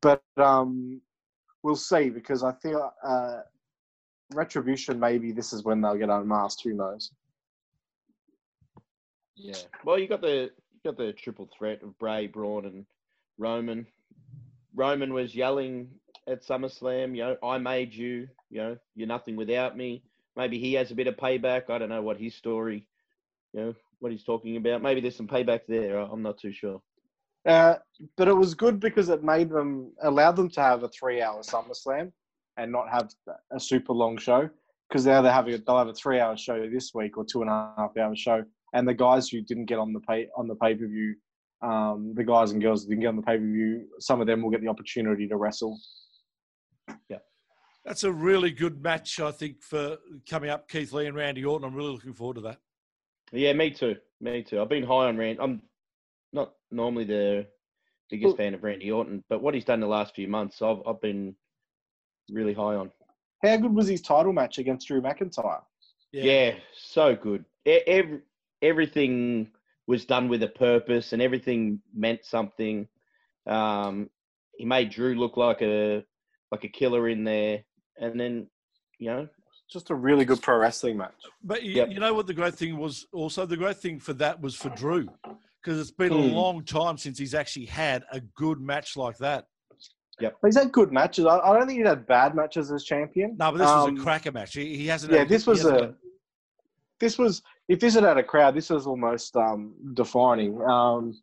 [0.02, 1.00] But um,
[1.62, 3.40] we'll see because I feel uh,
[4.34, 5.00] retribution.
[5.00, 6.62] Maybe this is when they'll get unmasked.
[6.64, 7.10] Who knows?
[9.34, 9.54] Yeah.
[9.84, 12.86] Well, you got the you got the triple threat of Bray, Braun, and
[13.38, 13.86] Roman.
[14.74, 15.88] Roman was yelling
[16.28, 20.02] at SummerSlam, you know, I made you, you know, you're nothing without me.
[20.34, 21.70] Maybe he has a bit of payback.
[21.70, 22.86] I don't know what his story,
[23.52, 24.82] you know, what he's talking about.
[24.82, 25.98] Maybe there's some payback there.
[25.98, 26.82] I'm not too sure.
[27.46, 27.76] Uh,
[28.16, 32.10] but it was good because it made them allowed them to have a three-hour SummerSlam
[32.56, 33.10] and not have
[33.52, 34.50] a super long show.
[34.88, 37.50] Because now they're having a, they'll have a three-hour show this week or two and
[37.50, 40.54] a half hour show, and the guys who didn't get on the pay on the
[40.54, 41.16] pay-per-view,
[41.62, 44.50] um, the guys and girls who didn't get on the pay-per-view, some of them will
[44.50, 45.78] get the opportunity to wrestle.
[47.08, 47.18] Yeah.
[47.84, 50.68] That's a really good match, I think, for coming up.
[50.68, 51.66] Keith Lee and Randy Orton.
[51.66, 52.58] I'm really looking forward to that.
[53.32, 53.96] Yeah, me too.
[54.20, 54.60] Me too.
[54.60, 55.38] I've been high on Rand.
[55.40, 55.62] I'm
[56.32, 57.46] not normally the
[58.10, 60.78] biggest Well- fan of Randy Orton, but what he's done the last few months, I've
[60.86, 61.34] I've been
[62.30, 62.90] really high on.
[63.42, 65.62] How good was his title match against Drew McIntyre?
[66.12, 67.44] Yeah, so good.
[67.66, 68.20] Every,
[68.62, 69.50] everything
[69.86, 72.88] was done with a purpose, and everything meant something.
[73.46, 74.10] Um,
[74.56, 76.04] he made Drew look like a
[76.52, 77.62] like a killer in there,
[78.00, 78.48] and then
[78.98, 79.28] you know,
[79.70, 81.12] Just a really good pro wrestling match.
[81.42, 81.88] But you, Yep.
[81.90, 84.68] you know what the great thing was also the great thing for that was for
[84.70, 85.06] Drew
[85.60, 86.34] because it's been a Hmm.
[86.34, 89.46] long time since he's actually had a good match like that.
[90.20, 90.36] Yep.
[90.44, 91.26] He's had good matches.
[91.26, 93.36] I, I don't think he's had bad matches as champion.
[93.38, 94.54] No, but this was Um, a cracker match.
[94.54, 95.12] He, he hasn't.
[95.12, 95.84] Yeah, had- this was hasn't a.
[95.86, 95.94] had-
[97.00, 100.60] This was if this had had a crowd, this was almost um, defining.
[100.62, 101.14] Um,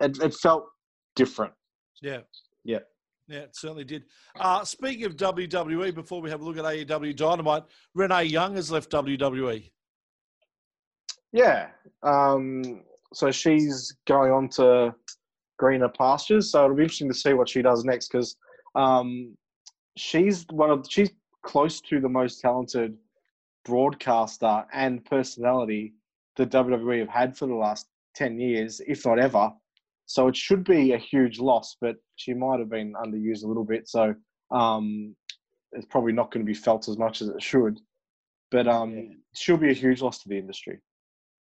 [0.00, 0.66] it, it felt
[1.14, 1.52] different.
[2.00, 2.20] Yeah.
[2.64, 2.80] Yeah.
[3.28, 4.04] Yeah, it certainly did.
[4.38, 7.62] Uh, speaking of WWE, before we have a look at AEW Dynamite,
[7.94, 8.90] Renee Young has left.
[8.90, 9.70] WWE.
[11.32, 11.68] Yeah.
[12.02, 12.82] Um,
[13.14, 14.94] so she's going on to
[15.58, 16.50] greener pastures.
[16.50, 18.36] So it'll be interesting to see what she does next because
[18.74, 19.36] um,
[19.96, 21.10] she's one of she's
[21.44, 22.96] close to the most talented
[23.64, 25.94] broadcaster and personality
[26.36, 29.50] that WWE have had for the last ten years, if not ever.
[30.06, 33.64] So it should be a huge loss, but she might have been underused a little
[33.64, 33.88] bit.
[33.88, 34.14] So
[34.50, 35.14] um,
[35.72, 37.78] it's probably not going to be felt as much as it should.
[38.50, 39.02] But um, Yeah.
[39.34, 40.80] she'll be a huge loss to the industry.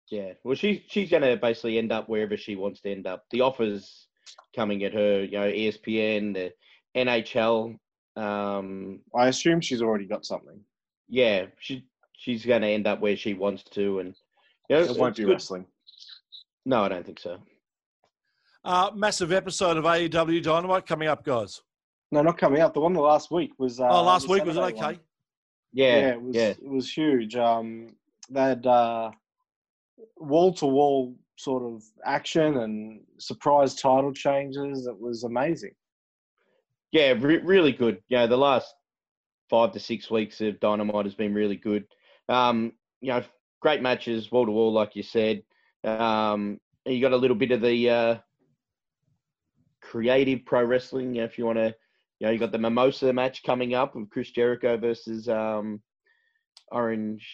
[0.10, 3.26] Yeah, well, she she's going to basically end up wherever she wants to end up.
[3.32, 4.08] The offers
[4.56, 6.54] coming at her, you know, ESPN, the
[6.96, 7.76] NHL.
[8.16, 10.60] Um, I assume she's already got something.
[11.10, 11.86] yeah, she
[12.18, 14.14] she's going to end up where she wants to, and
[14.70, 15.32] you know, It won't be good.
[15.32, 15.66] wrestling.
[16.66, 17.38] No, I don't think so.
[18.66, 21.62] Uh, massive episode of AEW Dynamite coming up, guys.
[22.12, 22.74] No, not coming up.
[22.74, 23.80] The one the last week was.
[23.80, 24.76] Uh, oh, last the week was it okay?
[24.82, 25.00] one.
[25.72, 26.36] Yeah, Yeah, it was.
[26.36, 26.50] yeah.
[26.50, 27.36] It was huge.
[27.38, 27.88] Um,
[28.30, 28.66] they had
[30.18, 34.88] wall to wall sort of action and surprise title changes.
[34.88, 35.72] It was amazing.
[36.92, 38.02] Yeah, re- really good.
[38.10, 38.74] Yeah, the last
[39.50, 41.86] five to six weeks of Dynamite has been really good.
[42.30, 43.24] Um, you know,
[43.62, 45.44] great matches, wall to wall, like you said.
[45.84, 48.16] Um, you got a little bit of the uh,
[49.82, 51.16] creative pro wrestling.
[51.16, 51.76] You know, if you want to,
[52.20, 55.82] you know, you got the Mimosa match coming up with Chris Jericho versus um,
[56.72, 57.28] Orange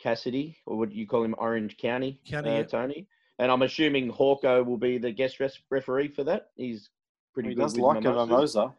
[0.00, 2.62] Cassidy, or what do you call him, Orange County, County, uh, yeah.
[2.62, 3.06] Tony.
[3.38, 6.48] And I'm assuming Hawko will be the guest res- referee for that.
[6.56, 6.90] He's
[7.32, 8.74] pretty He good does with like a mimosa.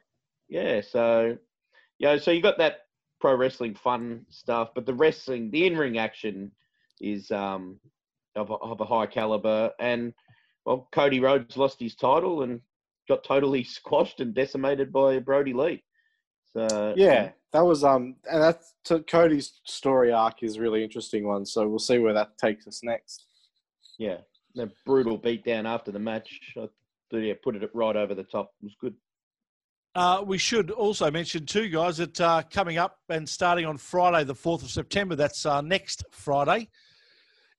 [0.49, 1.37] Yeah, so
[1.97, 2.87] yeah, so you got that
[3.21, 6.51] pro wrestling fun stuff, but the wrestling, the in-ring action
[6.99, 7.79] is um
[8.35, 9.71] of a, of a high caliber.
[9.79, 10.13] And
[10.65, 12.61] well, Cody Rhodes lost his title and
[13.07, 15.83] got totally squashed and decimated by Brodie Lee.
[16.53, 21.27] So Yeah, that was um, and that's to Cody's story arc is a really interesting
[21.27, 21.45] one.
[21.45, 23.25] So we'll see where that takes us next.
[23.97, 24.17] yeah,
[24.55, 26.39] the brutal beatdown after the match.
[26.57, 26.67] I
[27.09, 28.53] thought, yeah, put it right over the top.
[28.61, 28.95] It was good.
[29.93, 34.23] Uh, we should also mention, too, guys, that uh, coming up and starting on Friday,
[34.23, 36.69] the 4th of September, that's uh, next Friday,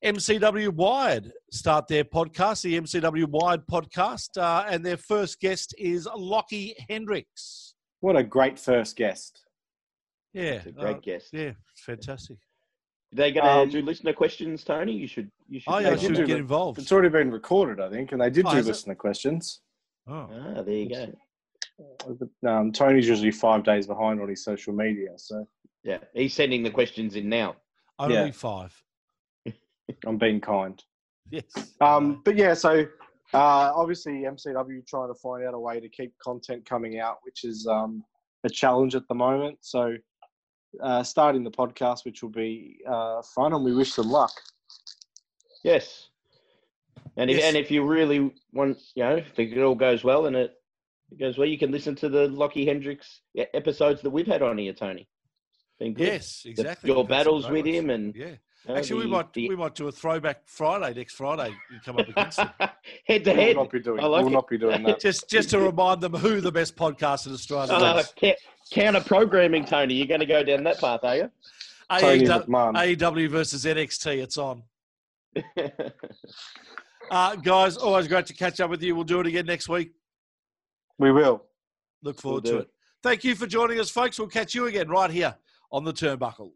[0.03, 6.09] MCW Wired start their podcast, the MCW Wired podcast, uh, and their first guest is
[6.17, 7.75] Lockie Hendricks.
[8.01, 9.43] What a great first guest.
[10.33, 10.43] Yeah.
[10.55, 11.29] It's a great uh, guest.
[11.33, 12.39] Yeah, it's fantastic.
[13.13, 14.93] they going to Um, do listener questions, Tony?
[14.93, 15.31] You should.
[15.49, 15.71] You should.
[15.71, 16.79] Oh, yeah, I They take did should do get involved.
[16.79, 18.71] It's already been recorded, I think, and they did Oh, do has it?
[18.71, 19.61] listener questions.
[20.09, 20.29] Oh.
[20.33, 21.13] Ah, there you go.
[22.47, 25.47] Um, Tony's usually five days behind on his social media, so
[25.85, 27.57] Yeah, he's sending the questions in now.
[27.99, 28.31] Only Yeah.
[28.31, 28.73] five.
[30.07, 30.83] I'm being kind.
[31.31, 31.45] Yes.
[31.81, 32.87] Um, but yeah, so
[33.35, 37.45] uh, obviously MCW trying to find out a way to keep content coming out, which
[37.45, 38.05] is um,
[38.45, 39.59] a challenge at the moment.
[39.63, 39.97] So
[40.83, 44.33] uh, starting the podcast, which will be uh, fun, and we wish them luck.
[45.65, 46.09] Yes.
[47.17, 47.45] And if Yes.
[47.47, 50.57] and if you really want, you know, if it all goes well and it, it
[51.19, 53.21] goes well, you can listen to the Lockie Hendricks
[53.55, 55.09] episodes that we've had on here, Tony.
[55.79, 56.07] Been good.
[56.07, 56.89] yes, The- exactly.
[56.91, 58.27] your We've had some battles with him and Yeah.
[58.27, 58.37] you
[58.69, 61.51] know, Actually, we might the we might do a throwback Friday next Friday.
[61.73, 62.51] You come up against them.
[63.07, 63.57] head to We will head.
[63.57, 64.01] not be doing.
[64.01, 64.35] I like we will it.
[64.35, 65.01] not be doing that.
[65.09, 68.13] just just to remind them who the best podcast in Australia Uh, is.
[68.21, 68.37] ca-
[68.71, 69.95] counter programming, Tony.
[69.95, 71.31] You're going to go down that path, are you?
[71.99, 72.47] Tony AEW,
[72.97, 74.23] AEW versus NXT.
[74.23, 74.63] It's on.
[77.11, 78.95] Uh, guys, always great to catch up with you.
[78.95, 79.91] We'll do it again next week.
[80.99, 81.45] We will.
[82.03, 82.71] Look We'll forward do to it.
[83.03, 84.19] Thank you for joining us, folks.
[84.19, 85.37] We'll catch you again right here
[85.71, 86.53] on the turnbuckle.